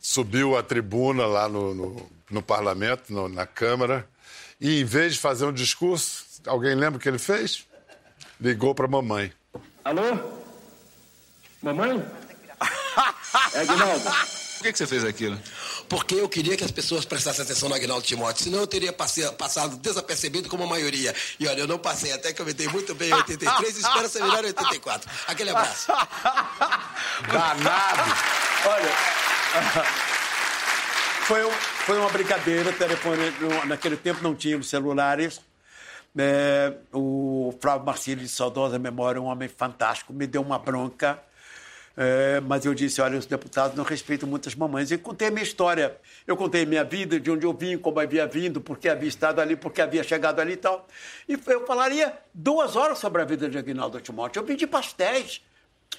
subiu 0.00 0.56
à 0.56 0.62
tribuna 0.62 1.26
lá 1.26 1.48
no, 1.48 1.74
no, 1.74 2.10
no 2.30 2.42
parlamento, 2.42 3.12
no- 3.12 3.28
na 3.28 3.46
Câmara, 3.46 4.08
e 4.60 4.80
em 4.80 4.84
vez 4.84 5.14
de 5.14 5.20
fazer 5.20 5.44
um 5.44 5.52
discurso, 5.52 6.24
alguém 6.46 6.74
lembra 6.74 6.96
o 6.98 7.00
que 7.00 7.08
ele 7.08 7.18
fez? 7.18 7.64
Ligou 8.40 8.74
para 8.74 8.86
a 8.86 8.90
mamãe. 8.90 9.32
Alô? 9.84 10.02
Mamãe? 11.62 12.04
É 13.54 13.60
Aguinaldo. 13.60 14.04
Por 14.04 14.62
que, 14.62 14.72
que 14.72 14.78
você 14.78 14.86
fez 14.86 15.04
aquilo? 15.04 15.38
Porque 15.92 16.14
eu 16.14 16.26
queria 16.26 16.56
que 16.56 16.64
as 16.64 16.70
pessoas 16.70 17.04
prestassem 17.04 17.44
atenção 17.44 17.68
no 17.68 17.74
Agnaldo 17.74 18.02
Timóteo, 18.06 18.44
senão 18.44 18.60
eu 18.60 18.66
teria 18.66 18.94
passado 18.94 19.76
desapercebido 19.76 20.48
como 20.48 20.64
a 20.64 20.66
maioria. 20.66 21.14
E 21.38 21.46
olha, 21.46 21.60
eu 21.60 21.66
não 21.66 21.78
passei, 21.78 22.10
até 22.14 22.32
que 22.32 22.40
eu 22.40 22.46
me 22.46 22.54
dei 22.54 22.66
muito 22.68 22.94
bem 22.94 23.10
em 23.10 23.14
83 23.14 23.76
e 23.76 23.80
espero 23.80 24.08
ser 24.08 24.22
melhor 24.22 24.42
em 24.42 24.46
84. 24.48 25.10
Aquele 25.26 25.50
abraço. 25.50 25.88
Danado! 27.30 28.10
Olha, 28.64 28.90
foi, 31.28 31.44
um- 31.44 31.50
foi 31.52 31.98
uma 31.98 32.08
brincadeira, 32.08 32.72
telefone, 32.72 33.30
naquele 33.66 33.98
tempo 33.98 34.22
não 34.22 34.34
tínhamos 34.34 34.70
celulares. 34.70 35.42
É, 36.16 36.72
o 36.90 37.54
Flávio 37.60 37.84
Marcílio, 37.84 38.24
de 38.24 38.30
saudosa 38.30 38.78
memória, 38.78 39.20
um 39.20 39.26
homem 39.26 39.46
fantástico, 39.48 40.10
me 40.14 40.26
deu 40.26 40.40
uma 40.40 40.58
bronca. 40.58 41.22
É, 41.96 42.40
mas 42.40 42.64
eu 42.64 42.74
disse, 42.74 43.00
olha, 43.00 43.18
os 43.18 43.26
deputados 43.26 43.76
não 43.76 43.84
respeitam 43.84 44.28
muitas 44.28 44.54
mamães. 44.54 44.90
E 44.90 44.98
contei 44.98 45.28
a 45.28 45.30
minha 45.30 45.42
história. 45.42 45.96
Eu 46.26 46.36
contei 46.36 46.62
a 46.62 46.66
minha 46.66 46.84
vida, 46.84 47.20
de 47.20 47.30
onde 47.30 47.44
eu 47.44 47.52
vim, 47.52 47.76
como 47.76 48.00
havia 48.00 48.26
vindo, 48.26 48.60
porque 48.60 48.88
havia 48.88 49.08
estado 49.08 49.40
ali, 49.40 49.56
porque 49.56 49.80
havia 49.80 50.02
chegado 50.02 50.40
ali 50.40 50.52
e 50.52 50.56
tal. 50.56 50.86
E 51.28 51.38
eu 51.46 51.66
falaria 51.66 52.16
duas 52.32 52.76
horas 52.76 52.98
sobre 52.98 53.20
a 53.22 53.24
vida 53.24 53.48
de 53.48 53.58
Aguinaldo 53.58 54.00
Timóteo. 54.00 54.40
Eu 54.40 54.44
pedi 54.44 54.66
pastéis. 54.66 55.42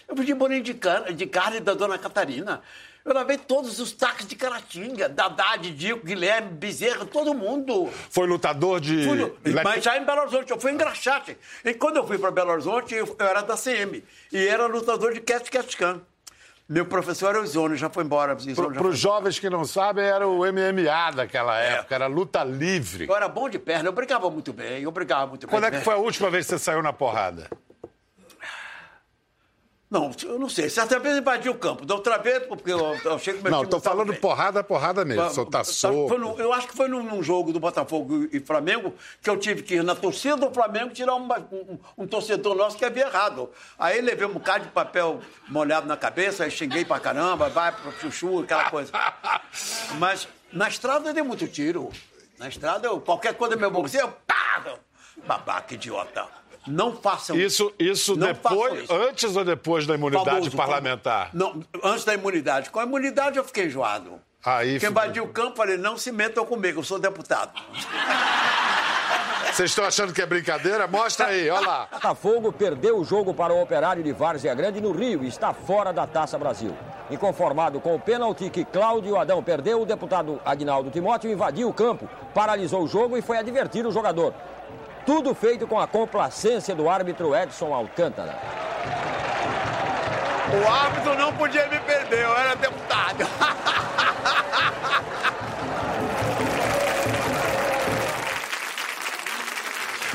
Eu 0.08 0.16
pedi 0.16 0.34
bolinho 0.34 0.64
de 0.64 0.74
de 1.16 1.26
carne 1.28 1.60
da 1.60 1.74
dona 1.74 1.98
Catarina. 1.98 2.62
Eu 3.06 3.14
lavei 3.14 3.38
todos 3.38 3.82
os 3.82 3.92
taques 3.92 4.26
de 4.26 4.34
Caratinga, 4.34 5.10
Dadá, 5.10 5.58
Didico, 5.58 6.06
Guilherme, 6.06 6.52
Bezerra, 6.52 7.06
todo 7.06 7.34
mundo. 7.34 7.90
Foi 8.10 8.26
lutador 8.26 8.80
de. 8.80 9.04
Fui 9.04 9.54
mas 9.62 9.84
já 9.84 9.98
em 9.98 10.06
Belo 10.06 10.22
Horizonte, 10.22 10.52
eu 10.52 10.60
fui 10.60 10.72
em 10.72 10.78
Graxate. 10.78 11.38
E 11.66 11.74
quando 11.74 11.98
eu 11.98 12.08
fui 12.08 12.18
para 12.18 12.32
Belo 12.32 12.52
Horizonte, 12.52 12.96
eu, 12.96 13.14
eu 13.20 13.26
era 13.26 13.42
da 13.42 13.58
CM. 13.58 14.02
E 14.32 14.48
era 14.48 14.68
lutador 14.68 15.14
de 15.14 15.20
Cat 15.20 15.52
Cat 15.52 15.76
Can. 15.76 16.02
Meu 16.68 16.86
professor 16.86 17.32
era 17.32 17.42
o 17.42 17.44
Isônio, 17.44 17.76
já 17.76 17.90
foi 17.90 18.06
embora. 18.06 18.38
Para 18.38 18.88
os 18.88 18.98
jovens 18.98 19.38
que 19.38 19.50
não 19.50 19.66
sabem, 19.66 20.06
era 20.06 20.26
o 20.26 20.40
MMA 20.40 21.12
daquela 21.14 21.60
época, 21.60 21.94
era 21.94 22.08
luta 22.08 22.42
livre. 22.42 23.06
Eu 23.06 23.16
era 23.16 23.28
bom 23.28 23.50
de 23.50 23.60
perna, 23.60 23.90
eu 23.90 23.94
brigava 23.94 24.30
muito 24.32 24.54
bem, 24.54 24.82
eu 24.82 24.92
brigava 24.92 25.28
muito 25.28 25.46
Quando 25.46 25.64
bem. 25.64 25.74
é 25.74 25.78
que 25.78 25.84
foi 25.84 25.94
a 25.94 25.98
última 25.98 26.30
vez 26.30 26.46
que 26.46 26.52
você 26.52 26.60
saiu 26.60 26.82
na 26.82 26.94
porrada? 26.94 27.50
Não, 29.94 30.10
eu 30.24 30.40
não 30.40 30.50
sei. 30.50 30.72
Certa 30.72 30.98
vez 30.98 31.16
invadi 31.20 31.48
o 31.50 31.54
campo, 31.54 31.86
da 31.86 31.94
outra 31.94 32.18
vez, 32.18 32.44
porque 32.48 32.72
eu, 32.74 32.80
eu 33.06 33.14
achei 33.14 33.36
que 33.36 33.44
meu 33.44 33.52
Não, 33.52 33.62
estava 33.62 33.84
falando 33.84 34.10
bem. 34.12 34.20
porrada, 34.20 34.64
porrada 34.64 35.06
mesmo. 35.06 35.30
Soltar 35.30 35.64
Foi 35.64 35.72
soco. 35.72 36.18
no- 36.18 36.36
eu 36.40 36.52
acho 36.52 36.68
que 36.68 36.76
foi 36.76 36.88
num, 36.88 37.04
num 37.04 37.22
jogo 37.22 37.54
do 37.54 37.60
Botafogo 37.60 38.28
e 38.34 38.40
Flamengo 38.40 38.92
que 39.22 39.30
eu 39.30 39.38
tive 39.38 39.62
que 39.62 39.76
ir 39.76 39.84
na 39.84 39.94
torcida 39.94 40.36
do 40.36 40.52
Flamengo 40.52 40.92
tirar 40.92 41.14
uma- 41.14 41.38
um, 41.52 41.78
um 42.00 42.08
torcedor 42.08 42.56
nosso 42.56 42.76
que 42.76 42.84
havia 42.84 43.06
errado. 43.06 43.52
Aí 43.78 44.02
levei 44.02 44.26
um 44.26 44.34
bocado 44.34 44.66
de 44.66 44.72
papel 44.72 45.22
molhado 45.48 45.86
na 45.88 45.96
cabeça, 45.96 46.44
aí 46.44 46.50
xinguei 46.50 46.84
pra 46.84 47.00
caramba, 47.00 47.48
vai 47.50 47.72
pro 47.72 47.92
chuchu, 47.92 48.40
aquela 48.40 48.72
coisa. 48.72 48.92
Mas 50.00 50.28
na 50.52 50.68
estrada 50.68 51.08
eu 51.10 51.14
dei 51.14 51.22
muito 51.24 51.48
tiro. 51.48 51.92
Na 52.40 52.48
estrada, 52.48 52.88
eu, 52.88 53.00
qualquer 53.00 53.36
coisa 53.36 53.56
meu 53.56 53.70
bolsinho, 53.70 54.02
eu 54.06 54.14
pá! 54.26 54.44
Babaca, 55.28 55.76
idiota. 55.76 56.26
Não 56.68 56.96
façam 56.96 57.36
Isso, 57.36 57.74
isso 57.78 58.16
Não 58.16 58.34
façam 58.36 58.58
depois, 58.58 58.84
isso. 58.84 58.94
antes 58.94 59.36
ou 59.36 59.44
depois 59.44 59.86
da 59.86 59.96
imunidade 59.96 60.30
famoso, 60.30 60.58
parlamentar? 60.58 61.30
Não, 61.34 61.62
antes 61.84 62.06
da 62.06 62.14
imunidade. 62.14 62.70
Com 62.70 62.80
a 62.80 62.84
imunidade 62.84 63.38
eu 63.38 63.44
fiquei 63.44 63.66
enjoado. 63.66 64.20
Aí 64.46 64.80
Quem 64.80 64.90
invadiu 64.90 65.24
o 65.24 65.30
campo, 65.30 65.56
falei, 65.58 65.78
não 65.78 65.98
se 65.98 66.12
metam 66.12 66.46
comigo, 66.46 66.80
eu 66.80 66.84
sou 66.84 67.00
deputado. 67.00 67.52
Vocês 69.52 69.70
estão 69.70 69.86
achando 69.86 70.12
que 70.12 70.22
é 70.22 70.26
brincadeira? 70.26 70.88
Mostra 70.88 71.28
aí, 71.28 71.48
olha 71.50 71.68
lá. 71.68 71.88
Botafogo 71.92 72.52
perdeu 72.52 72.98
o 72.98 73.06
jogo 73.06 73.36
para 73.36 73.54
o 73.54 73.62
Operário 73.62 74.04
de 74.04 74.12
Várzea 74.12 74.54
Grande 74.56 74.82
no 74.82 74.92
Rio 74.92 75.24
e 75.24 75.28
está 75.28 75.54
fora 75.54 75.94
da 75.94 76.08
Taça 76.08 76.40
Brasil. 76.40 76.76
Inconformado 77.12 77.80
com 77.80 77.94
o 77.94 78.00
pênalti 78.00 78.50
que 78.50 78.66
Cláudio 78.66 79.16
Adão 79.16 79.44
perdeu, 79.44 79.80
o 79.82 79.86
deputado 79.86 80.42
Agnaldo 80.44 80.90
Timóteo 80.90 81.32
invadiu 81.32 81.70
o 81.70 81.74
campo, 81.74 82.10
paralisou 82.34 82.82
o 82.82 82.88
jogo 82.88 83.16
e 83.16 83.22
foi 83.22 83.38
advertir 83.38 83.86
o 83.86 83.92
jogador. 83.92 84.34
Tudo 85.06 85.36
feito 85.36 85.68
com 85.68 85.80
a 85.80 85.86
complacência 85.86 86.74
do 86.74 86.90
árbitro 86.90 87.36
Edson 87.36 87.74
Alcântara. 87.74 88.38
O 90.54 90.68
árbitro 90.70 91.16
não 91.16 91.34
podia 91.34 91.68
me 91.68 91.80
perder, 91.80 91.93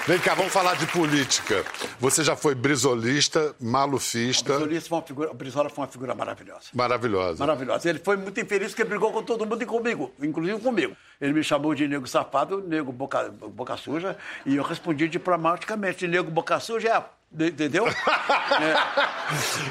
Vem 0.09 0.19
cá, 0.19 0.35
vamos 0.35 0.55
falar 0.55 0.75
de 0.75 0.87
política. 0.87 1.63
Você 2.01 2.25
já 2.25 2.35
foi 2.35 2.55
brisolista, 2.55 3.55
malufista, 3.61 4.57
O 4.57 4.67
Brizola 4.67 4.81
foi 4.81 4.97
uma 4.97 5.03
figura, 5.07 5.31
o 5.31 5.35
Brizola 5.35 5.69
foi 5.69 5.85
uma 5.85 5.91
figura 5.91 6.15
maravilhosa. 6.15 6.71
maravilhosa. 6.73 7.39
Maravilhosa. 7.41 7.91
Ele 7.91 7.99
foi 7.99 8.17
muito 8.17 8.41
infeliz 8.41 8.71
porque 8.71 8.85
brigou 8.85 9.13
com 9.13 9.23
todo 9.23 9.45
mundo 9.45 9.63
e 9.63 9.67
comigo, 9.67 10.11
inclusive 10.23 10.61
comigo. 10.61 10.97
Ele 11.21 11.35
me 11.35 11.45
chamou 11.45 11.75
de 11.75 11.87
nego 11.87 12.07
safado, 12.07 12.65
nego 12.67 12.91
boca, 12.91 13.29
boca 13.29 13.77
suja, 13.77 14.17
e 14.47 14.57
eu 14.57 14.63
respondi 14.63 15.09
diplomaticamente, 15.09 16.09
nego 16.09 16.31
boca 16.31 16.59
suja 16.59 16.89
é... 16.89 17.45
Entendeu? 17.47 17.85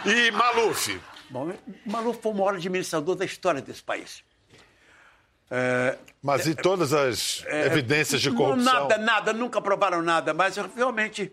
É. 0.05 0.09
E 0.09 0.31
Maluf? 0.31 1.01
Bom, 1.31 1.51
Maluf 1.83 2.21
foi 2.21 2.31
o 2.31 2.35
maior 2.35 2.53
administrador 2.53 3.15
da 3.15 3.25
história 3.25 3.59
desse 3.59 3.81
país. 3.81 4.23
Mas 6.21 6.45
e 6.45 6.55
todas 6.55 6.93
as 6.93 7.43
evidências 7.47 8.21
de 8.21 8.31
corrupção? 8.31 8.63
Nada, 8.63 8.97
nada, 8.97 9.33
nunca 9.33 9.61
provaram 9.61 10.01
nada, 10.01 10.33
mas 10.33 10.57
realmente, 10.75 11.31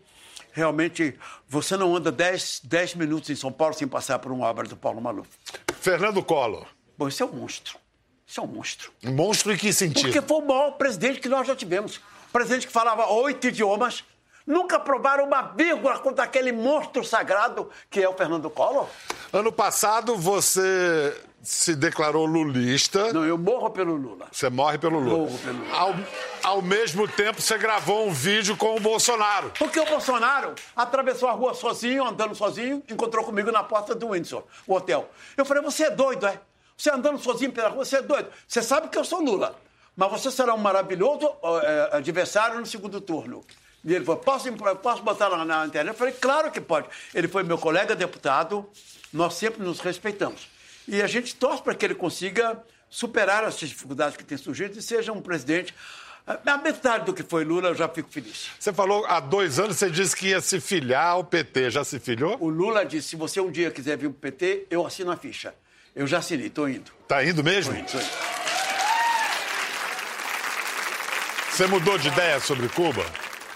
realmente, 0.52 1.18
você 1.48 1.76
não 1.76 1.96
anda 1.96 2.12
10, 2.12 2.60
10 2.64 2.94
minutos 2.94 3.30
em 3.30 3.36
São 3.36 3.50
Paulo 3.50 3.74
sem 3.74 3.88
passar 3.88 4.18
por 4.18 4.30
uma 4.30 4.46
obra 4.46 4.68
do 4.68 4.76
Paulo 4.76 5.00
Maluf. 5.00 5.28
Fernando 5.80 6.22
Collor. 6.22 6.66
Bom, 6.96 7.08
esse 7.08 7.22
é 7.22 7.26
um 7.26 7.32
monstro. 7.32 7.76
Isso 8.26 8.40
é 8.40 8.42
um 8.42 8.46
monstro. 8.46 8.92
Um 9.04 9.12
monstro 9.12 9.52
em 9.52 9.56
que 9.56 9.72
sentido? 9.72 10.02
Porque 10.02 10.22
foi 10.22 10.38
o 10.38 10.46
maior 10.46 10.72
presidente 10.72 11.20
que 11.20 11.28
nós 11.28 11.46
já 11.46 11.54
tivemos. 11.54 12.00
Presidente 12.32 12.66
que 12.66 12.72
falava 12.72 13.06
oito 13.08 13.46
idiomas, 13.46 14.04
nunca 14.46 14.78
provaram 14.78 15.24
uma 15.24 15.42
vírgula 15.42 15.98
contra 15.98 16.24
aquele 16.24 16.52
monstro 16.52 17.04
sagrado 17.04 17.70
que 17.90 18.02
é 18.02 18.08
o 18.08 18.14
Fernando 18.14 18.48
Collor. 18.50 18.88
Ano 19.32 19.52
passado 19.52 20.16
você 20.16 21.14
se 21.44 21.76
declarou 21.76 22.24
lulista. 22.24 23.12
Não, 23.12 23.24
eu 23.24 23.36
morro 23.36 23.70
pelo 23.70 23.94
Lula. 23.94 24.26
Você 24.32 24.48
morre 24.48 24.78
pelo 24.78 24.98
Lula. 24.98 25.18
Morro 25.18 25.38
pelo 25.38 25.58
Lula. 25.58 25.76
Ao, 25.76 25.94
ao 26.42 26.62
mesmo 26.62 27.06
tempo, 27.06 27.40
você 27.40 27.58
gravou 27.58 28.08
um 28.08 28.12
vídeo 28.12 28.56
com 28.56 28.74
o 28.74 28.80
Bolsonaro. 28.80 29.52
Porque 29.58 29.78
o 29.78 29.84
Bolsonaro 29.84 30.54
atravessou 30.74 31.28
a 31.28 31.32
rua 31.32 31.54
sozinho, 31.54 32.04
andando 32.04 32.34
sozinho, 32.34 32.82
encontrou 32.90 33.24
comigo 33.24 33.52
na 33.52 33.62
porta 33.62 33.94
do 33.94 34.10
Windsor, 34.12 34.42
o 34.66 34.74
hotel. 34.74 35.08
Eu 35.36 35.44
falei, 35.44 35.62
você 35.62 35.84
é 35.84 35.90
doido, 35.90 36.26
é? 36.26 36.40
Você 36.76 36.90
andando 36.90 37.18
sozinho 37.18 37.52
pela 37.52 37.68
rua, 37.68 37.84
você 37.84 37.96
é 37.96 38.02
doido. 38.02 38.28
Você 38.48 38.62
sabe 38.62 38.88
que 38.88 38.98
eu 38.98 39.04
sou 39.04 39.20
Lula, 39.20 39.54
mas 39.94 40.10
você 40.10 40.30
será 40.30 40.54
um 40.54 40.58
maravilhoso 40.58 41.30
é, 41.62 41.96
adversário 41.98 42.58
no 42.58 42.66
segundo 42.66 43.00
turno. 43.00 43.44
E 43.84 43.94
ele 43.94 44.04
falou, 44.04 44.20
posso, 44.22 44.50
posso 44.82 45.02
botar 45.02 45.28
lá 45.28 45.44
na 45.44 45.66
internet? 45.66 45.92
Eu 45.92 45.98
falei, 45.98 46.14
claro 46.14 46.50
que 46.50 46.60
pode. 46.60 46.88
Ele 47.14 47.28
foi 47.28 47.42
meu 47.42 47.58
colega 47.58 47.94
deputado, 47.94 48.66
nós 49.12 49.34
sempre 49.34 49.62
nos 49.62 49.78
respeitamos. 49.80 50.53
E 50.86 51.02
a 51.02 51.06
gente 51.06 51.34
torce 51.34 51.62
para 51.62 51.74
que 51.74 51.84
ele 51.84 51.94
consiga 51.94 52.62
superar 52.88 53.44
essas 53.44 53.68
dificuldades 53.68 54.16
que 54.16 54.24
tem 54.24 54.38
surgido 54.38 54.78
e 54.78 54.82
seja 54.82 55.12
um 55.12 55.20
presidente. 55.20 55.74
A 56.26 56.56
metade 56.56 57.04
do 57.04 57.12
que 57.12 57.22
foi 57.22 57.44
Lula, 57.44 57.68
eu 57.68 57.74
já 57.74 57.86
fico 57.88 58.08
feliz. 58.10 58.50
Você 58.58 58.72
falou 58.72 59.04
há 59.06 59.20
dois 59.20 59.58
anos, 59.58 59.76
você 59.76 59.90
disse 59.90 60.16
que 60.16 60.28
ia 60.28 60.40
se 60.40 60.58
filiar 60.58 61.08
ao 61.08 61.24
PT. 61.24 61.70
Já 61.70 61.84
se 61.84 61.98
filiou? 61.98 62.38
O 62.40 62.48
Lula 62.48 62.84
disse: 62.84 63.08
se 63.08 63.16
você 63.16 63.40
um 63.40 63.50
dia 63.50 63.70
quiser 63.70 63.98
vir 63.98 64.08
para 64.08 64.16
o 64.16 64.32
PT, 64.32 64.66
eu 64.70 64.86
assino 64.86 65.10
a 65.10 65.16
ficha. 65.16 65.54
Eu 65.94 66.06
já 66.06 66.18
assinei, 66.18 66.46
estou 66.46 66.68
indo. 66.68 66.90
Tá 67.06 67.24
indo 67.24 67.44
mesmo? 67.44 67.74
Tô 67.74 67.78
indo, 67.78 67.90
tô 67.90 67.98
indo. 67.98 68.08
Você 71.50 71.66
mudou 71.66 71.96
de 71.98 72.08
ideia 72.08 72.40
sobre 72.40 72.68
Cuba? 72.68 73.04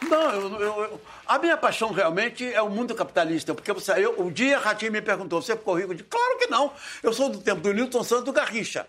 Não, 0.03 0.31
eu, 0.31 0.61
eu- 0.61 0.83
eu- 0.85 1.01
a 1.27 1.39
minha 1.39 1.57
paixão 1.57 1.91
realmente 1.93 2.45
é 2.53 2.63
o 2.63 2.71
mundo 2.71 2.95
capitalista. 2.95 3.55
Porque 3.55 3.73
você, 3.73 3.93
eu, 3.93 4.15
o 4.21 4.31
dia 4.31 4.59
Ratinho 4.59 4.93
me 4.93 5.03
perguntou: 5.03 5.43
você 5.43 5.57
ficou 5.57 5.75
rico? 5.75 5.91
Eu 5.93 5.97
disse, 5.97 6.09
claro 6.09 6.39
que 6.39 6.47
não. 6.47 6.73
Eu 7.03 7.13
sou 7.13 7.29
do 7.29 7.39
tempo 7.41 7.61
do 7.61 7.73
Newton 7.73 8.03
Santos 8.05 8.25
do 8.25 8.33
Garrincha. 8.33 8.87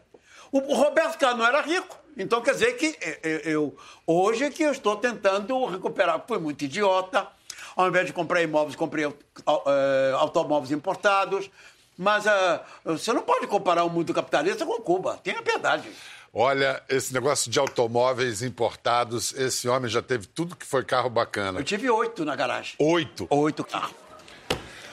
O, 0.51 0.59
o 0.59 0.75
Roberto 0.75 1.17
Carlos 1.17 1.39
não 1.39 1.47
era 1.47 1.61
rico. 1.61 1.97
Então 2.17 2.41
quer 2.41 2.53
dizer 2.53 2.73
que 2.73 2.97
eh, 3.01 3.19
eh, 3.23 3.41
eu, 3.45 3.75
hoje 4.05 4.43
é 4.43 4.49
que 4.49 4.63
eu 4.63 4.71
estou 4.71 4.95
tentando 4.97 5.65
recuperar. 5.65 6.23
Fui 6.27 6.37
muito 6.37 6.63
idiota. 6.63 7.27
Ao 7.75 7.87
invés 7.87 8.05
de 8.07 8.13
comprar 8.13 8.41
imóveis, 8.41 8.75
comprei 8.75 9.05
eh, 9.05 10.13
automóveis 10.15 10.71
importados. 10.71 11.49
Mas 11.97 12.25
ah, 12.27 12.61
você 12.85 13.11
não 13.11 13.21
pode 13.23 13.45
comparar 13.47 13.83
o 13.83 13.89
mundo 13.89 14.13
capitalista 14.13 14.65
com 14.65 14.79
Cuba. 14.81 15.19
Tenha 15.23 15.41
piedade. 15.41 15.89
Olha, 16.33 16.81
esse 16.87 17.13
negócio 17.13 17.49
de 17.49 17.57
automóveis 17.57 18.41
importados, 18.43 19.33
esse 19.33 19.67
homem 19.67 19.89
já 19.89 20.01
teve 20.01 20.27
tudo 20.27 20.55
que 20.55 20.65
foi 20.65 20.83
carro 20.83 21.09
bacana. 21.09 21.59
Eu 21.59 21.63
tive 21.63 21.89
oito 21.89 22.23
na 22.23 22.35
garagem. 22.35 22.75
Oito. 22.77 23.27
Oito 23.29 23.63
carros. 23.63 23.95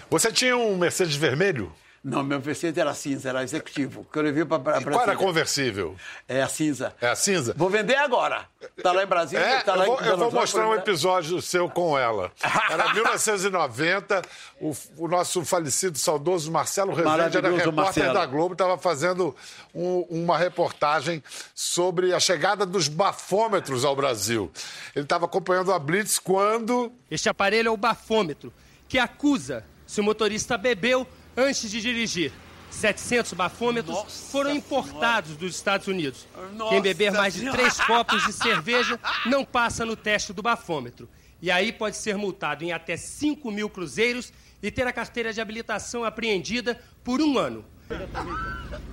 Você 0.09 0.33
tinha 0.33 0.57
um 0.57 0.77
Mercedes 0.77 1.17
vermelho? 1.17 1.73
Não, 2.09 2.23
meu 2.23 2.41
Mercedes 2.41 2.79
era 2.79 2.95
cinza, 2.95 3.31
era 3.31 3.43
executivo. 3.43 4.07
Que 4.13 4.19
eu 4.21 4.23
levei 4.23 4.45
para 4.45 4.59
Brasília. 4.59 4.93
Qual 4.93 5.03
era 5.03 5.17
conversível? 5.17 5.97
É 6.29 6.41
a 6.41 6.47
cinza. 6.49 6.95
É 7.01 7.09
a 7.09 7.17
cinza? 7.17 7.53
Vou 7.57 7.69
vender 7.69 7.97
agora. 7.97 8.47
Tá 8.81 8.93
lá 8.93 9.03
em 9.03 9.07
Brasília, 9.07 9.45
É, 9.45 9.61
tá 9.61 9.73
eu 9.73 9.79
lá 9.81 9.85
vou, 9.87 10.01
em 10.01 10.07
eu 10.07 10.17
vou 10.17 10.31
mostrar 10.31 10.67
um 10.69 10.71
vender. 10.71 10.83
episódio 10.83 11.43
seu 11.43 11.69
com 11.69 11.99
ela. 11.99 12.31
Era 12.71 12.95
1990, 12.95 14.23
o, 14.61 14.73
o 14.99 15.09
nosso 15.09 15.45
falecido, 15.45 15.99
saudoso 15.99 16.51
Marcelo 16.53 16.93
Rezende 16.95 17.39
era 17.39 17.49
repórter 17.51 17.73
Marcelo. 17.73 18.15
da 18.15 18.25
Globo, 18.27 18.53
estava 18.53 18.79
fazendo 18.79 19.35
um- 19.75 20.07
uma 20.09 20.39
reportagem 20.39 21.21
sobre 21.55 22.15
a 22.15 22.21
chegada 22.21 22.65
dos 22.65 22.87
bafômetros 22.87 23.85
ao 23.85 23.97
Brasil. 23.97 24.49
Ele 24.95 25.05
estava 25.05 25.25
acompanhando 25.25 25.73
a 25.73 25.79
Blitz 25.81 26.21
quando... 26.21 26.93
Este 27.11 27.29
aparelho 27.29 27.67
é 27.69 27.71
o 27.73 27.77
bafômetro, 27.77 28.53
que 28.89 28.97
acusa 28.97 29.65
se 29.87 30.01
o 30.01 30.05
motorista 30.05 30.57
bebeu 30.57 31.05
antes 31.37 31.71
de 31.71 31.81
dirigir. 31.81 32.33
700 32.71 33.33
bafômetros 33.33 33.95
Nossa 33.95 34.31
foram 34.31 34.55
importados 34.55 35.37
dos 35.37 35.55
Estados 35.55 35.87
Unidos. 35.87 36.27
Nossa 36.55 36.71
Quem 36.71 36.83
beber 36.83 37.13
mais 37.13 37.33
de 37.35 37.41
Senhora. 37.41 37.59
três 37.59 37.81
copos 37.81 38.25
de 38.27 38.33
cerveja 38.35 38.99
não 39.25 39.45
passa 39.45 39.85
no 39.85 39.97
teste 39.97 40.33
do 40.33 40.43
bafômetro. 40.43 41.09
E 41.41 41.51
aí 41.51 41.73
pode 41.73 41.97
ser 41.97 42.17
multado 42.17 42.65
em 42.65 42.73
até 42.73 42.97
5 42.97 43.51
mil 43.51 43.71
cruzeiros 43.71 44.33
e 44.63 44.71
ter 44.71 44.87
a 44.87 44.93
carteira 44.93 45.33
de 45.33 45.41
habilitação 45.41 46.05
apreendida 46.05 46.81
por 47.05 47.21
um 47.21 47.39
ano. 47.39 47.65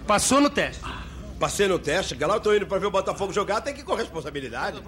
Passou 0.06 0.40
no 0.40 0.50
teste. 0.50 0.84
Passei 1.44 1.68
no 1.68 1.78
teste, 1.78 2.16
que 2.16 2.24
lá 2.24 2.36
eu 2.36 2.40
tô 2.40 2.54
indo 2.56 2.66
pra 2.66 2.78
ver 2.78 2.86
o 2.86 2.90
Botafogo 2.92 3.34
jogar, 3.34 3.60
tem 3.60 3.74
que 3.74 3.82
ir 3.82 3.84
com 3.84 3.96
responsabilidade. 3.96 4.82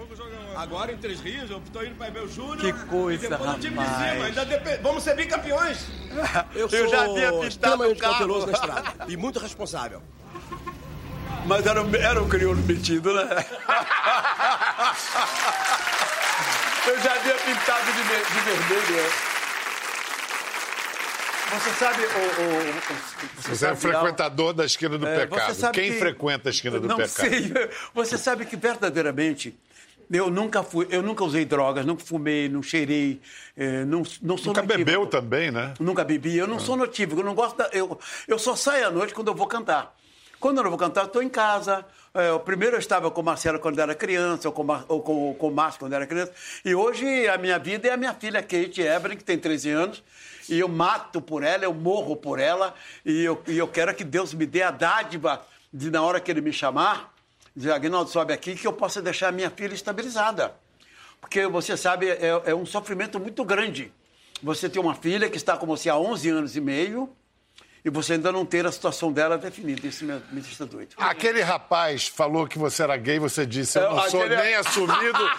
Agora 0.56 0.90
em 0.90 0.96
Três 0.96 1.20
Rios, 1.20 1.50
eu 1.50 1.60
tô 1.70 1.82
indo 1.82 1.94
pra 1.96 2.08
ver 2.08 2.20
o 2.22 2.28
Júnior. 2.32 2.56
Que 2.56 2.72
coisa, 2.86 3.36
time 3.60 3.76
de 3.76 3.78
rapaz. 3.84 4.12
cima. 4.14 4.24
Ainda 4.24 4.44
depe- 4.46 4.78
Vamos 4.82 5.02
ser 5.04 5.14
bicampeões. 5.14 5.84
Eu, 6.56 6.66
Eu 6.72 6.88
já 6.88 7.04
sou 7.04 7.10
havia 7.12 7.26
pintado 7.26 7.46
extremamente 7.46 7.98
o 7.98 8.00
carro. 8.00 8.12
cauteloso 8.14 8.46
na 8.46 8.52
estrada. 8.54 8.94
E 9.12 9.18
muito 9.18 9.38
responsável. 9.38 10.00
Mas 11.44 11.66
era, 11.66 11.82
um- 11.82 11.94
era 11.94 12.22
um 12.22 12.28
crioulo 12.28 12.62
metido, 12.62 13.12
né? 13.12 13.28
Eu 16.86 16.98
já 17.02 17.12
havia 17.16 17.34
pintado 17.34 17.84
de, 17.92 18.02
de 18.02 18.40
vermelho. 18.40 18.98
é. 19.00 19.35
Você 21.50 21.70
sabe, 21.78 22.02
o, 22.02 22.06
o- 22.06 22.68
o- 22.68 23.42
Você 23.42 23.52
é 23.52 23.54
sabe, 23.54 23.80
frequentador 23.80 24.52
da 24.52 24.64
esquina 24.64 24.98
do 24.98 25.06
É, 25.06 25.26
pecado. 25.26 25.54
você 25.54 25.70
Quem 25.70 25.92
que- 25.92 25.98
frequenta 25.98 26.48
a 26.48 26.50
esquina 26.50 26.78
do 26.80 26.88
não 26.88 26.96
pecado? 26.96 27.10
sei. 27.30 27.52
Você 27.94 28.18
sabe 28.18 28.44
que 28.46 28.56
verdadeiramente 28.56 29.54
eu 30.10 30.28
nunca 30.30 30.62
fui, 30.62 30.86
eu 30.90 31.02
nunca 31.02 31.24
usei 31.24 31.44
drogas, 31.44 31.84
nunca 31.86 32.04
fumei, 32.04 32.48
não 32.48 32.62
cheirei, 32.62 33.20
eh, 33.56 33.84
não, 33.84 33.98
não 34.22 34.36
sou 34.36 34.48
Nunca 34.48 34.62
notívago. 34.62 34.66
bebeu 34.84 35.06
também, 35.06 35.50
né? 35.50 35.74
Nunca 35.80 36.04
bebi. 36.04 36.36
Eu 36.36 36.46
não 36.48 36.58
sou 36.58 36.76
notívago, 36.76 37.20
eu 37.20 37.24
não 37.24 37.34
gosto 37.34 37.56
da, 37.56 37.68
eu, 37.72 37.98
eu 38.28 38.38
só 38.38 38.54
saio 38.56 38.86
à 38.88 38.90
noite 38.90 39.14
quando 39.14 39.28
eu 39.28 39.34
vou 39.34 39.46
cantar. 39.46 39.94
Quando 40.40 40.58
eu 40.58 40.64
não 40.64 40.70
vou 40.70 40.78
cantar, 40.78 41.02
eu 41.02 41.06
estou 41.06 41.22
em 41.22 41.28
casa. 41.28 41.84
É, 42.12 42.30
o 42.32 42.40
primeiro 42.40 42.76
eu 42.76 42.80
estava 42.80 43.10
com 43.10 43.20
o 43.20 43.24
Marcelo 43.24 43.58
quando 43.58 43.78
era 43.78 43.94
criança, 43.94 44.48
ou 44.48 44.52
com, 44.52 44.66
ou 44.88 45.00
com, 45.02 45.34
com 45.34 45.48
o 45.48 45.54
Márcio 45.54 45.80
quando 45.80 45.92
era 45.94 46.06
criança. 46.06 46.32
E 46.64 46.74
hoje 46.74 47.26
a 47.28 47.38
minha 47.38 47.58
vida 47.58 47.88
é 47.88 47.92
a 47.92 47.96
minha 47.96 48.14
filha 48.14 48.42
Kate 48.42 48.80
Evelyn, 48.82 49.16
que 49.16 49.24
tem 49.24 49.38
13 49.38 49.70
anos. 49.70 50.02
E 50.48 50.58
eu 50.58 50.68
mato 50.68 51.20
por 51.20 51.42
ela, 51.42 51.64
eu 51.64 51.74
morro 51.74 52.16
por 52.16 52.38
ela. 52.38 52.74
E 53.04 53.24
eu, 53.24 53.42
e 53.46 53.58
eu 53.58 53.68
quero 53.68 53.94
que 53.94 54.04
Deus 54.04 54.32
me 54.32 54.46
dê 54.46 54.62
a 54.62 54.70
dádiva 54.70 55.44
de, 55.72 55.90
na 55.90 56.02
hora 56.02 56.20
que 56.20 56.30
ele 56.30 56.40
me 56.40 56.52
chamar, 56.52 57.14
dizer, 57.54 57.72
Aguinaldo, 57.72 58.10
sobe 58.10 58.32
aqui, 58.32 58.54
que 58.54 58.66
eu 58.66 58.72
possa 58.72 59.02
deixar 59.02 59.28
a 59.28 59.32
minha 59.32 59.50
filha 59.50 59.74
estabilizada. 59.74 60.54
Porque 61.20 61.46
você 61.46 61.76
sabe, 61.76 62.08
é, 62.08 62.42
é 62.46 62.54
um 62.54 62.66
sofrimento 62.66 63.18
muito 63.18 63.44
grande. 63.44 63.92
Você 64.42 64.68
tem 64.68 64.80
uma 64.80 64.94
filha 64.94 65.28
que 65.28 65.36
está 65.36 65.56
com 65.56 65.66
você 65.66 65.88
há 65.88 65.96
11 65.96 66.28
anos 66.28 66.56
e 66.56 66.60
meio 66.60 67.10
e 67.84 67.90
você 67.90 68.14
ainda 68.14 68.32
não 68.32 68.44
ter 68.44 68.66
a 68.66 68.72
situação 68.72 69.12
dela 69.12 69.38
definida. 69.38 69.86
Isso 69.86 70.04
me, 70.04 70.14
me 70.32 70.40
deixa 70.40 70.66
doido. 70.66 70.94
Aquele 70.96 71.40
rapaz 71.42 72.08
falou 72.08 72.46
que 72.46 72.58
você 72.58 72.82
era 72.82 72.96
gay, 72.96 73.18
você 73.18 73.46
disse, 73.46 73.78
eu 73.78 73.90
não 73.94 74.08
sou 74.10 74.20
aquele- 74.22 74.36
nem 74.42 74.54
assumido, 74.56 75.30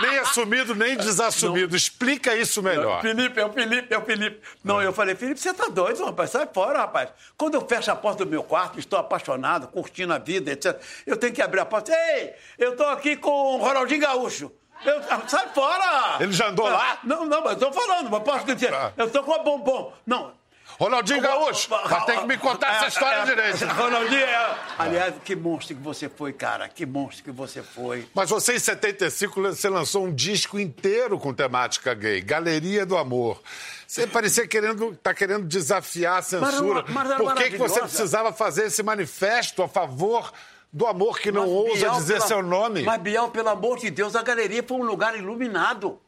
nem 0.00 0.18
assumido, 0.18 0.74
nem 0.74 0.96
desassumido. 0.96 1.76
Explica 1.76 2.34
isso 2.34 2.62
melhor. 2.62 3.00
Felipe, 3.02 3.40
é 3.40 3.46
o 3.46 3.52
Felipe, 3.52 3.94
é 3.94 3.98
o 3.98 4.02
Felipe. 4.02 4.40
Não, 4.64 4.82
eu 4.82 4.92
falei, 4.92 5.14
Felipe, 5.14 5.40
você 5.40 5.52
tá 5.54 5.66
doido, 5.68 6.04
rapaz, 6.04 6.30
sai 6.30 6.48
fora, 6.52 6.78
rapaz. 6.80 7.10
Quando 7.36 7.54
eu 7.54 7.66
fecho 7.66 7.90
a 7.90 7.96
porta 7.96 8.24
do 8.24 8.30
meu 8.30 8.42
quarto, 8.42 8.78
estou 8.78 8.98
apaixonado, 8.98 9.68
curtindo 9.68 10.12
a 10.12 10.18
vida, 10.18 10.50
etc. 10.50 10.80
Eu 11.06 11.16
tenho 11.16 11.32
que 11.32 11.42
abrir 11.42 11.60
a 11.60 11.64
porta. 11.66 11.92
Ei, 11.92 12.32
eu 12.58 12.76
tô 12.76 12.84
aqui 12.84 13.16
com 13.16 13.30
o 13.30 13.56
Ronaldinho 13.58 14.00
Gaúcho. 14.00 14.50
Eu, 14.84 15.00
sai 15.28 15.46
fora! 15.54 16.16
Ele 16.18 16.32
já 16.32 16.48
andou 16.48 16.66
lá? 16.68 16.98
Não, 17.04 17.24
não, 17.24 17.44
mas 17.44 17.52
eu 17.52 17.70
tô 17.70 17.72
falando, 17.72 18.10
mas 18.10 18.22
posso 18.24 18.44
dizer. 18.44 18.74
Ah. 18.74 18.92
Eu 18.96 19.08
tô 19.08 19.22
com 19.22 19.32
a 19.32 19.38
bombom. 19.38 19.92
Não, 20.04 20.32
Ronaldinho 20.78 21.20
Gaúcho, 21.20 21.68
mas 21.70 22.04
tem 22.04 22.18
que 22.20 22.26
me 22.26 22.36
contar 22.38 22.76
essa 22.76 22.88
história 22.88 23.16
É, 23.16 23.22
é, 23.22 23.24
direito. 23.24 23.64
Ronaldinho, 23.74 24.20
é... 24.24 24.58
aliás, 24.78 25.14
que 25.24 25.36
monstro 25.36 25.76
que 25.76 25.82
você 25.82 26.08
foi, 26.08 26.32
cara. 26.32 26.68
Que 26.68 26.84
monstro 26.86 27.24
que 27.24 27.30
você 27.30 27.62
foi. 27.62 28.08
Mas 28.14 28.30
você, 28.30 28.54
em 28.54 28.58
75, 28.58 29.40
você 29.40 29.68
lançou 29.68 30.04
um 30.04 30.14
disco 30.14 30.58
inteiro 30.58 31.18
com 31.18 31.32
temática 31.32 31.94
gay, 31.94 32.20
Galeria 32.20 32.84
do 32.84 32.96
Amor. 32.96 33.40
Você 33.86 34.06
parecia 34.06 34.46
querendo, 34.48 34.96
tá 34.96 35.12
querendo 35.12 35.46
desafiar 35.46 36.18
a 36.18 36.22
censura. 36.22 36.84
Mas 36.88 37.10
era 37.10 37.18
Por 37.18 37.34
que, 37.34 37.50
que 37.50 37.56
você 37.58 37.80
precisava 37.80 38.32
fazer 38.32 38.66
esse 38.66 38.82
manifesto 38.82 39.62
a 39.62 39.68
favor 39.68 40.32
do 40.72 40.86
amor 40.86 41.18
que 41.18 41.30
não 41.30 41.42
Mas, 41.42 41.50
ousa 41.50 41.76
Biel, 41.76 41.92
dizer 41.96 42.14
pela- 42.14 42.26
seu 42.26 42.42
nome? 42.42 42.82
Mas, 42.82 43.00
Biel, 43.02 43.28
pelo 43.28 43.50
amor 43.50 43.78
de 43.78 43.90
Deus, 43.90 44.16
a 44.16 44.22
galeria 44.22 44.62
foi 44.66 44.78
um 44.78 44.84
lugar 44.84 45.14
iluminado. 45.14 46.00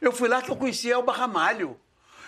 Eu 0.00 0.12
fui 0.12 0.28
lá 0.28 0.40
que 0.40 0.50
eu 0.50 0.54
conheci 0.56 0.90
Elba 0.90 1.12
Ramalho. 1.12 1.76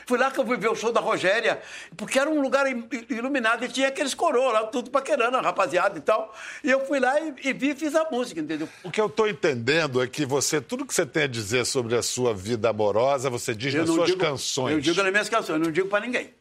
Fui 0.07 0.17
lá 0.17 0.31
que 0.31 0.39
eu 0.39 0.47
fui 0.47 0.57
ver 0.57 0.69
o 0.71 0.75
show 0.77 0.93
da 0.93 1.01
Rogéria, 1.01 1.61
porque 1.97 2.17
era 2.17 2.31
um 2.31 2.41
lugar 2.41 2.65
iluminado 3.11 3.65
e 3.65 3.69
tinha 3.69 3.89
aqueles 3.89 4.15
coroas 4.15 4.53
lá, 4.53 4.63
tudo 4.69 4.89
paquerando, 4.89 5.37
rapaziada 5.41 5.99
e 5.99 6.01
tal. 6.01 6.33
E 6.63 6.71
eu 6.71 6.87
fui 6.87 7.01
lá 7.01 7.19
e, 7.21 7.35
e 7.43 7.53
vi 7.53 7.71
e 7.71 7.75
fiz 7.75 7.93
a 7.97 8.09
música, 8.09 8.41
entendeu? 8.41 8.69
O 8.85 8.91
que 8.91 9.01
eu 9.01 9.07
estou 9.07 9.29
entendendo 9.29 10.01
é 10.01 10.07
que 10.07 10.25
você, 10.25 10.61
tudo 10.61 10.87
que 10.87 10.95
você 10.95 11.05
tem 11.05 11.25
a 11.25 11.27
dizer 11.27 11.67
sobre 11.67 11.97
a 11.97 12.03
sua 12.03 12.33
vida 12.33 12.71
amorosa, 12.71 13.29
você 13.29 13.53
diz 13.53 13.75
Eu 13.75 13.81
nas 13.85 13.91
suas 13.91 14.07
digo- 14.11 14.21
canções. 14.21 14.75
Eu 14.75 14.81
digo 14.81 15.03
nas 15.03 15.11
minhas 15.11 15.29
canções, 15.29 15.61
não 15.61 15.73
digo 15.73 15.89
pra 15.89 15.99
ninguém. 15.99 16.33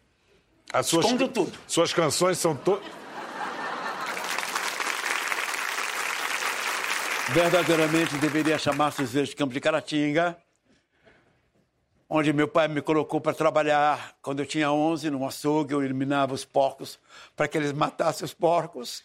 As 0.71 0.85
suas, 0.85 1.03
escondo 1.03 1.27
tudo. 1.27 1.51
Suas 1.67 1.91
canções 1.91 2.37
são 2.37 2.55
todas. 2.55 2.83
verdadeiramente 7.29 8.15
deveria 8.17 8.57
chamar-se 8.59 9.03
de 9.05 9.35
Campo 9.35 9.51
de 9.53 9.59
Caratinga, 9.59 10.37
onde 12.09 12.31
meu 12.31 12.47
pai 12.47 12.67
me 12.67 12.81
colocou 12.81 13.19
para 13.19 13.33
trabalhar 13.33 14.15
quando 14.21 14.39
eu 14.39 14.45
tinha 14.45 14.71
11, 14.71 15.09
num 15.09 15.25
açougue, 15.25 15.73
eu 15.73 15.83
eliminava 15.83 16.33
os 16.33 16.45
porcos 16.45 16.99
para 17.35 17.47
que 17.47 17.57
eles 17.57 17.73
matassem 17.73 18.25
os 18.25 18.33
porcos. 18.33 19.03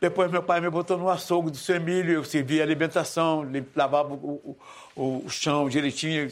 Depois 0.00 0.30
meu 0.30 0.42
pai 0.42 0.60
me 0.60 0.70
botou 0.70 0.96
no 0.96 1.10
açougue 1.10 1.50
do 1.50 1.56
seu 1.56 1.76
Emílio, 1.76 2.14
eu 2.14 2.24
servia 2.24 2.62
alimentação, 2.62 3.46
lavava 3.76 4.14
o, 4.14 4.56
o, 4.96 5.22
o 5.26 5.30
chão 5.30 5.68
direitinho. 5.68 6.30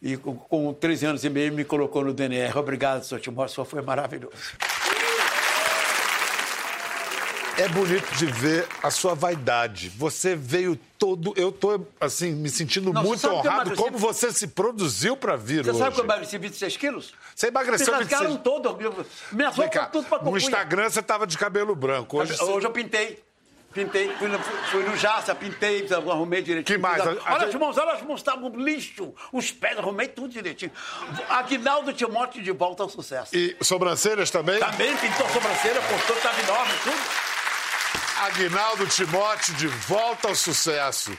E 0.00 0.16
com, 0.16 0.36
com 0.36 0.72
13 0.72 1.06
anos 1.06 1.24
e 1.24 1.30
meio 1.30 1.52
me 1.52 1.64
colocou 1.64 2.04
no 2.04 2.12
DNR. 2.12 2.58
Obrigado, 2.58 3.02
senhor 3.02 3.20
Timóteo, 3.20 3.54
só 3.54 3.64
foi 3.64 3.82
maravilhoso. 3.82 4.36
É 7.56 7.68
bonito 7.68 8.12
de 8.16 8.26
ver 8.26 8.66
a 8.82 8.90
sua 8.90 9.14
vaidade. 9.14 9.88
Você 9.90 10.34
veio 10.34 10.76
todo. 10.98 11.32
Eu 11.36 11.52
tô, 11.52 11.80
assim, 12.00 12.32
me 12.32 12.48
sentindo 12.50 12.92
Não, 12.92 13.00
muito 13.02 13.28
honrado 13.28 13.76
como 13.76 13.96
você 13.96 14.32
se 14.32 14.48
produziu 14.48 15.16
para 15.16 15.36
vir 15.36 15.62
Você 15.62 15.70
hoje. 15.70 15.78
sabe 15.78 15.94
que 15.94 16.00
eu 16.00 16.04
emagreci 16.04 16.36
26 16.36 16.76
quilos? 16.76 17.14
Você 17.34 17.46
emagreceu 17.46 17.92
Me 17.92 17.98
26 18.00 18.20
rasgaram 18.20 18.36
todo. 18.42 18.76
Minha 19.30 19.50
roupa 19.50 19.70
cá, 19.70 19.86
tudo 19.86 20.08
pra 20.08 20.18
no. 20.20 20.36
Instagram 20.36 20.90
você 20.90 21.00
tava 21.00 21.28
de 21.28 21.38
cabelo 21.38 21.76
branco. 21.76 22.18
Hoje, 22.18 22.32
Hoje, 22.32 22.42
você- 22.44 22.66
eu 22.66 22.70
pintei. 22.72 23.22
Pintei, 23.72 24.08
fui 24.18 24.28
no, 24.28 24.38
fui 24.38 24.84
no 24.84 24.96
Jaça, 24.96 25.34
pintei, 25.34 25.84
arrumei 25.92 26.42
direitinho. 26.42 26.76
Que 26.78 26.80
mais? 26.80 27.00
Olha 27.04 27.14
gente- 27.14 27.44
as 27.48 27.54
mãos, 27.56 27.76
olha 27.76 27.92
as 27.92 28.02
mãos, 28.02 28.20
estavam 28.20 28.48
lixo. 28.50 29.12
Os 29.32 29.50
pés, 29.50 29.76
arrumei 29.78 30.06
tudo 30.06 30.28
direitinho. 30.28 30.70
Aguinaldo 31.28 31.92
Timóteo 31.92 32.40
de 32.40 32.52
volta 32.52 32.84
ao 32.84 32.88
sucesso. 32.88 33.34
E 33.36 33.56
sobrancelhas 33.60 34.30
também? 34.30 34.60
Também 34.60 34.96
pintou 34.96 35.28
sobrancelha, 35.28 35.80
postou, 35.82 36.16
estava 36.16 36.40
enorme, 36.40 36.72
tudo. 36.84 37.33
Aguinaldo 38.24 38.86
Timóteo 38.86 39.54
de 39.56 39.66
volta 39.66 40.28
ao 40.28 40.34
sucesso. 40.34 41.12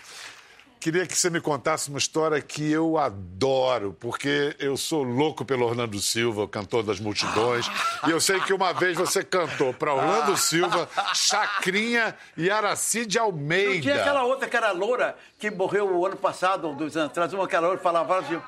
Queria 0.80 1.06
que 1.06 1.16
você 1.16 1.30
me 1.30 1.40
contasse 1.40 1.90
uma 1.90 2.00
história 2.00 2.42
que 2.42 2.72
eu 2.72 2.98
adoro, 2.98 3.96
porque 4.00 4.56
eu 4.58 4.76
sou 4.76 5.04
louco 5.04 5.46
pelo 5.46 5.66
Orlando 5.68 6.00
Silva, 6.00 6.44
o 6.44 6.48
cantor 6.48 6.82
das 6.82 7.00
multidões. 7.00 7.70
E 8.08 8.10
eu 8.10 8.20
sei 8.20 8.40
que 8.40 8.52
uma 8.52 8.74
vez 8.74 8.98
você 8.98 9.24
cantou 9.24 9.72
para 9.72 9.94
Orlando 9.94 10.36
Silva, 10.36 10.90
Chacrinha 11.14 12.16
e 12.36 12.50
Aracide 12.50 13.20
Não 13.20 13.26
Almeida. 13.26 13.82
tinha 13.82 14.02
aquela 14.02 14.24
outra 14.24 14.50
que 14.50 14.58
era 14.58 14.72
loura, 14.72 15.16
que 15.38 15.52
morreu 15.52 15.88
o 15.96 16.08
ano 16.08 16.18
passado, 16.18 16.68
ou 16.68 16.76
dois 16.76 16.98
anos 16.98 17.12
atrás, 17.12 17.32
uma 17.34 17.48
que 17.48 17.56
era 17.56 17.68
loura, 17.68 17.80
falava 17.82 18.18
assim... 18.18 18.42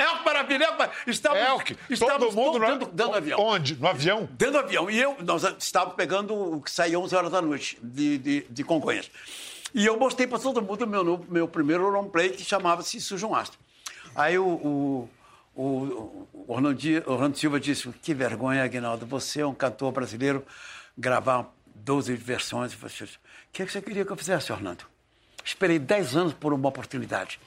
Ah, 0.00 0.12
Elke 0.12 0.24
Maravilha, 0.24 0.64
Elke 0.64 0.78
Maravilha. 0.78 1.02
Estávamos, 1.06 1.48
Elke, 1.48 1.76
estávamos 1.88 2.34
todo 2.34 2.36
mundo 2.36 2.58
no- 2.58 2.66
dentro, 2.66 2.86
dentro 2.86 3.12
do 3.12 3.16
avião. 3.18 3.40
Onde? 3.40 3.76
No 3.76 3.86
avião? 3.88 4.28
Dentro 4.32 4.52
do 4.52 4.58
avião. 4.58 4.90
E 4.90 4.98
eu, 5.00 5.16
nós 5.20 5.42
estávamos 5.58 5.94
pegando 5.96 6.34
o 6.34 6.60
que 6.60 6.70
saía 6.70 6.98
11 6.98 7.14
horas 7.14 7.30
da 7.30 7.42
noite 7.42 7.78
de, 7.82 8.18
de, 8.18 8.40
de 8.48 8.64
Congonhas. 8.64 9.10
E 9.74 9.86
eu 9.86 9.98
mostrei 9.98 10.26
para 10.26 10.38
todo 10.38 10.60
mundo 10.60 10.82
o 10.82 10.86
meu, 10.86 11.26
meu 11.28 11.48
primeiro 11.48 11.88
long 11.88 12.08
play, 12.08 12.30
que 12.30 12.44
chamava-se 12.44 13.00
Sujo 13.00 13.28
um 13.28 13.34
Astro. 13.34 13.58
Aí 14.16 14.36
o, 14.38 14.44
o, 14.44 15.08
o, 15.54 16.28
Orlando, 16.48 17.38
Silva 17.38 17.60
disse, 17.60 17.88
que 18.02 18.12
vergonha, 18.12 18.64
Aguinaldo, 18.64 19.06
você 19.06 19.42
é 19.42 19.46
um 19.46 19.54
cantor 19.54 19.92
brasileiro, 19.92 20.44
gravar 20.98 21.46
12 21.74 22.14
versões. 22.14 22.72
O 22.72 22.78
que, 23.52 23.62
é 23.62 23.66
que 23.66 23.70
você 23.72 23.80
queria 23.80 24.04
que 24.04 24.10
eu 24.10 24.16
fizesse, 24.16 24.52
Orlando? 24.52 24.84
Esperei 25.44 25.78
10 25.78 26.16
anos 26.16 26.34
por 26.34 26.52
uma 26.52 26.68
oportunidade. 26.68 27.38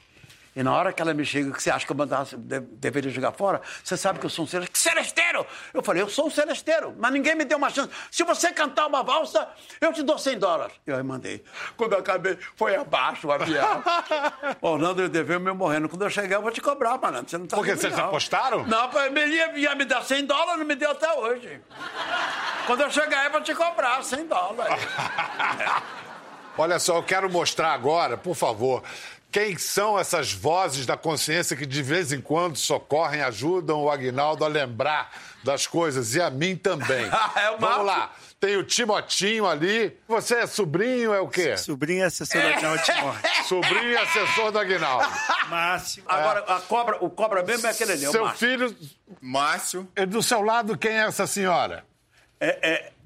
E 0.56 0.62
na 0.62 0.72
hora 0.72 0.92
que 0.92 1.02
ela 1.02 1.12
me 1.12 1.24
chega, 1.24 1.50
que 1.50 1.62
você 1.62 1.70
acha 1.70 1.84
que 1.84 1.90
eu 1.90 1.96
mandasse, 1.96 2.36
de- 2.36 2.60
deveria 2.60 3.10
jogar 3.10 3.32
fora, 3.32 3.60
você 3.82 3.96
sabe 3.96 4.18
que 4.20 4.26
eu 4.26 4.30
sou 4.30 4.44
um 4.44 4.48
celesteiro. 4.48 4.78
Celesteiro! 4.78 5.46
Eu 5.72 5.82
falei, 5.82 6.02
eu 6.02 6.08
sou 6.08 6.26
um 6.26 6.30
celesteiro, 6.30 6.94
mas 6.98 7.12
ninguém 7.12 7.34
me 7.34 7.44
deu 7.44 7.58
uma 7.58 7.70
chance. 7.70 7.90
Se 8.10 8.22
você 8.22 8.52
cantar 8.52 8.86
uma 8.86 9.02
valsa, 9.02 9.48
eu 9.80 9.92
te 9.92 10.02
dou 10.02 10.16
100 10.18 10.38
dólares. 10.38 10.74
Eu 10.86 10.96
aí 10.96 11.02
mandei. 11.02 11.42
Quando 11.76 11.94
eu 11.94 11.98
acabei, 11.98 12.38
foi 12.56 12.76
abaixo 12.76 13.26
o 13.26 13.32
avião. 13.32 13.82
Orlando, 14.62 15.02
eu 15.02 15.08
deveu 15.08 15.40
me 15.40 15.52
morrendo. 15.52 15.88
Quando 15.88 16.02
eu 16.02 16.10
chegar, 16.10 16.36
eu 16.36 16.42
vou 16.42 16.50
te 16.52 16.60
cobrar, 16.60 16.98
malandro. 16.98 17.28
Você 17.30 17.38
não 17.38 17.46
tá 17.46 17.56
Por 17.56 17.64
quê? 17.64 17.72
comigo, 17.72 17.88
Vocês 17.88 17.96
não. 17.98 18.04
apostaram? 18.08 18.66
Não, 18.66 18.90
ele 19.16 19.34
ia, 19.34 19.58
ia 19.58 19.74
me 19.74 19.84
dar 19.84 20.02
100 20.04 20.24
dólares, 20.26 20.58
não 20.58 20.66
me 20.66 20.76
deu 20.76 20.90
até 20.92 21.12
hoje. 21.14 21.60
Quando 22.66 22.80
eu 22.82 22.90
chegar, 22.90 23.24
eu 23.24 23.32
vou 23.32 23.40
te 23.40 23.54
cobrar 23.54 24.02
100 24.04 24.26
dólares. 24.28 24.80
Olha 26.56 26.78
só, 26.78 26.96
eu 26.98 27.02
quero 27.02 27.28
mostrar 27.28 27.72
agora, 27.72 28.16
por 28.16 28.36
favor, 28.36 28.82
quem 29.34 29.58
são 29.58 29.98
essas 29.98 30.32
vozes 30.32 30.86
da 30.86 30.96
consciência 30.96 31.56
que 31.56 31.66
de 31.66 31.82
vez 31.82 32.12
em 32.12 32.20
quando 32.20 32.56
socorrem, 32.56 33.20
ajudam 33.20 33.82
o 33.82 33.90
Aguinaldo 33.90 34.44
a 34.44 34.48
lembrar 34.48 35.10
das 35.42 35.66
coisas 35.66 36.14
e 36.14 36.22
a 36.22 36.30
mim 36.30 36.54
também. 36.54 37.04
É 37.34 37.50
o 37.50 37.58
Vamos 37.58 37.84
lá. 37.84 38.12
Tem 38.38 38.56
o 38.56 38.62
Timotinho 38.62 39.44
ali. 39.44 39.98
Você 40.06 40.36
é 40.36 40.46
sobrinho, 40.46 41.12
é 41.12 41.20
o 41.20 41.26
quê? 41.26 41.56
Sobrinho 41.56 42.06
assessor 42.06 42.40
da 42.40 42.48
Aguinaldo 42.50 42.82
Timóteo. 42.86 43.44
Sobrinho 43.48 43.90
e 43.90 43.96
assessor 43.96 44.52
do 44.52 44.58
Aguinaldo. 44.60 45.08
Márcio. 45.50 46.04
Agora, 46.06 46.38
a 46.54 46.60
cobra, 46.60 47.04
o 47.04 47.10
cobra 47.10 47.42
mesmo 47.42 47.66
é 47.66 47.70
aquele 47.70 47.90
ali, 47.90 48.04
é 48.04 48.08
o 48.08 48.12
Seu 48.12 48.24
Márcio. 48.24 48.48
filho, 48.48 48.76
Márcio. 49.20 49.88
e 49.96 50.06
do 50.06 50.22
seu 50.22 50.42
lado, 50.42 50.78
quem 50.78 50.92
é 50.92 51.06
essa 51.08 51.26
senhora? 51.26 51.84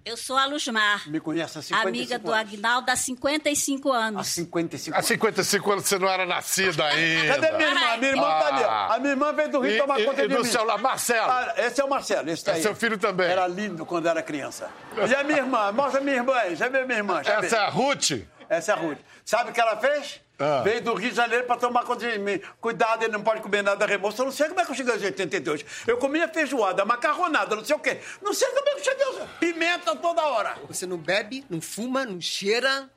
Eu 0.08 0.16
sou 0.16 0.38
a 0.38 0.46
Luzmar, 0.46 1.06
Me 1.10 1.20
conhece 1.20 1.58
há 1.58 1.60
55 1.60 1.86
amiga 1.86 2.18
do 2.18 2.32
anos. 2.32 2.40
Aguinaldo 2.48 2.90
há 2.90 2.96
55 2.96 3.92
Há 3.92 3.96
anos. 4.06 4.26
55 4.28 4.94
Há 4.94 4.98
anos. 4.98 5.06
55 5.06 5.70
anos 5.72 5.84
você 5.84 5.98
não 5.98 6.08
era 6.08 6.24
nascida 6.24 6.86
ainda. 6.86 7.34
Cadê 7.34 7.52
minha 7.58 7.68
irmã? 7.68 7.96
Minha 7.98 8.10
irmã 8.12 8.22
tá 8.22 8.46
ali, 8.46 8.64
ó. 8.64 8.68
Ah. 8.70 8.94
A 8.94 8.98
minha 9.00 9.10
irmã 9.10 9.32
veio 9.34 9.50
do 9.50 9.60
Rio 9.60 9.74
E, 9.74 9.78
tomar 9.78 10.00
e- 10.00 10.04
conta 10.06 10.24
e 10.24 10.28
de 10.28 10.34
do 10.34 10.42
mim. 10.42 10.50
seu 10.50 10.78
Marcelo. 10.78 11.30
Ah, 11.30 11.54
esse 11.58 11.78
é 11.82 11.84
o 11.84 11.90
Marcelo, 11.90 12.30
esse 12.30 12.42
daí. 12.42 12.58
É 12.58 12.62
seu 12.62 12.74
filho 12.74 12.96
também. 12.96 13.26
Era 13.28 13.46
lindo 13.46 13.84
quando 13.84 14.08
era 14.08 14.22
criança. 14.22 14.70
E 14.96 15.14
a 15.14 15.22
minha 15.22 15.40
irmã? 15.40 15.70
Mostra 15.72 16.00
a 16.00 16.02
minha 16.02 16.16
irmã 16.16 16.34
aí. 16.36 16.56
Já 16.56 16.68
vê 16.70 16.86
minha 16.86 16.98
irmã? 17.00 17.22
Já 17.22 17.32
Essa 17.34 17.40
vê. 17.48 17.56
é 17.56 17.58
a 17.58 17.68
Ruth? 17.68 18.10
Essa 18.48 18.72
é 18.72 18.74
a 18.74 18.78
Ruth. 18.78 18.98
Sabe 19.24 19.50
o 19.50 19.52
que 19.52 19.60
ela 19.60 19.76
fez? 19.76 20.20
Ah. 20.38 20.62
Veio 20.62 20.80
do 20.80 20.94
Rio 20.94 21.10
de 21.10 21.16
Janeiro 21.16 21.44
para 21.44 21.56
tomar 21.56 21.82
conta 21.84 22.10
de 22.10 22.18
mim. 22.18 22.40
Cuidado, 22.60 23.02
ele 23.02 23.12
não 23.12 23.22
pode 23.22 23.42
comer 23.42 23.62
nada 23.62 23.84
remoço. 23.84 24.22
Eu 24.22 24.26
não 24.26 24.32
sei 24.32 24.48
como 24.48 24.60
é 24.60 24.64
que 24.64 24.70
eu 24.70 24.74
cheguei 24.74 24.92
aos 24.92 25.02
82. 25.02 25.64
Eu 25.86 25.98
comia 25.98 26.28
feijoada, 26.28 26.84
macarronada, 26.84 27.56
não 27.56 27.64
sei 27.64 27.74
o 27.74 27.78
quê. 27.78 28.00
Não 28.22 28.32
sei 28.32 28.48
como 28.48 28.68
é 28.68 28.72
que 28.74 28.80
eu 28.80 28.84
cheguei 28.84 29.04
aos... 29.04 29.30
Pimenta 29.40 29.96
toda 29.96 30.22
hora. 30.22 30.56
Você 30.68 30.86
não 30.86 30.96
bebe, 30.96 31.44
não 31.50 31.60
fuma, 31.60 32.04
não 32.04 32.20
cheira, 32.20 32.88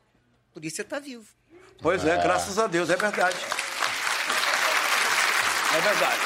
por 0.53 0.63
isso 0.63 0.77
você 0.77 0.83
tá 0.83 0.99
vivo. 0.99 1.25
Pois 1.81 2.05
é, 2.05 2.15
graças 2.17 2.59
a 2.59 2.67
Deus, 2.67 2.89
é 2.91 2.95
verdade. 2.95 3.37
É 5.75 5.81
verdade. 5.81 6.19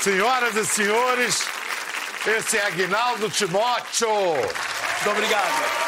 Senhoras 0.00 0.56
e 0.56 0.64
senhores, 0.64 1.46
esse 2.26 2.56
é 2.56 2.66
Aguinaldo 2.66 3.28
Timóteo. 3.28 4.08
Muito 4.08 5.10
obrigado. 5.10 5.87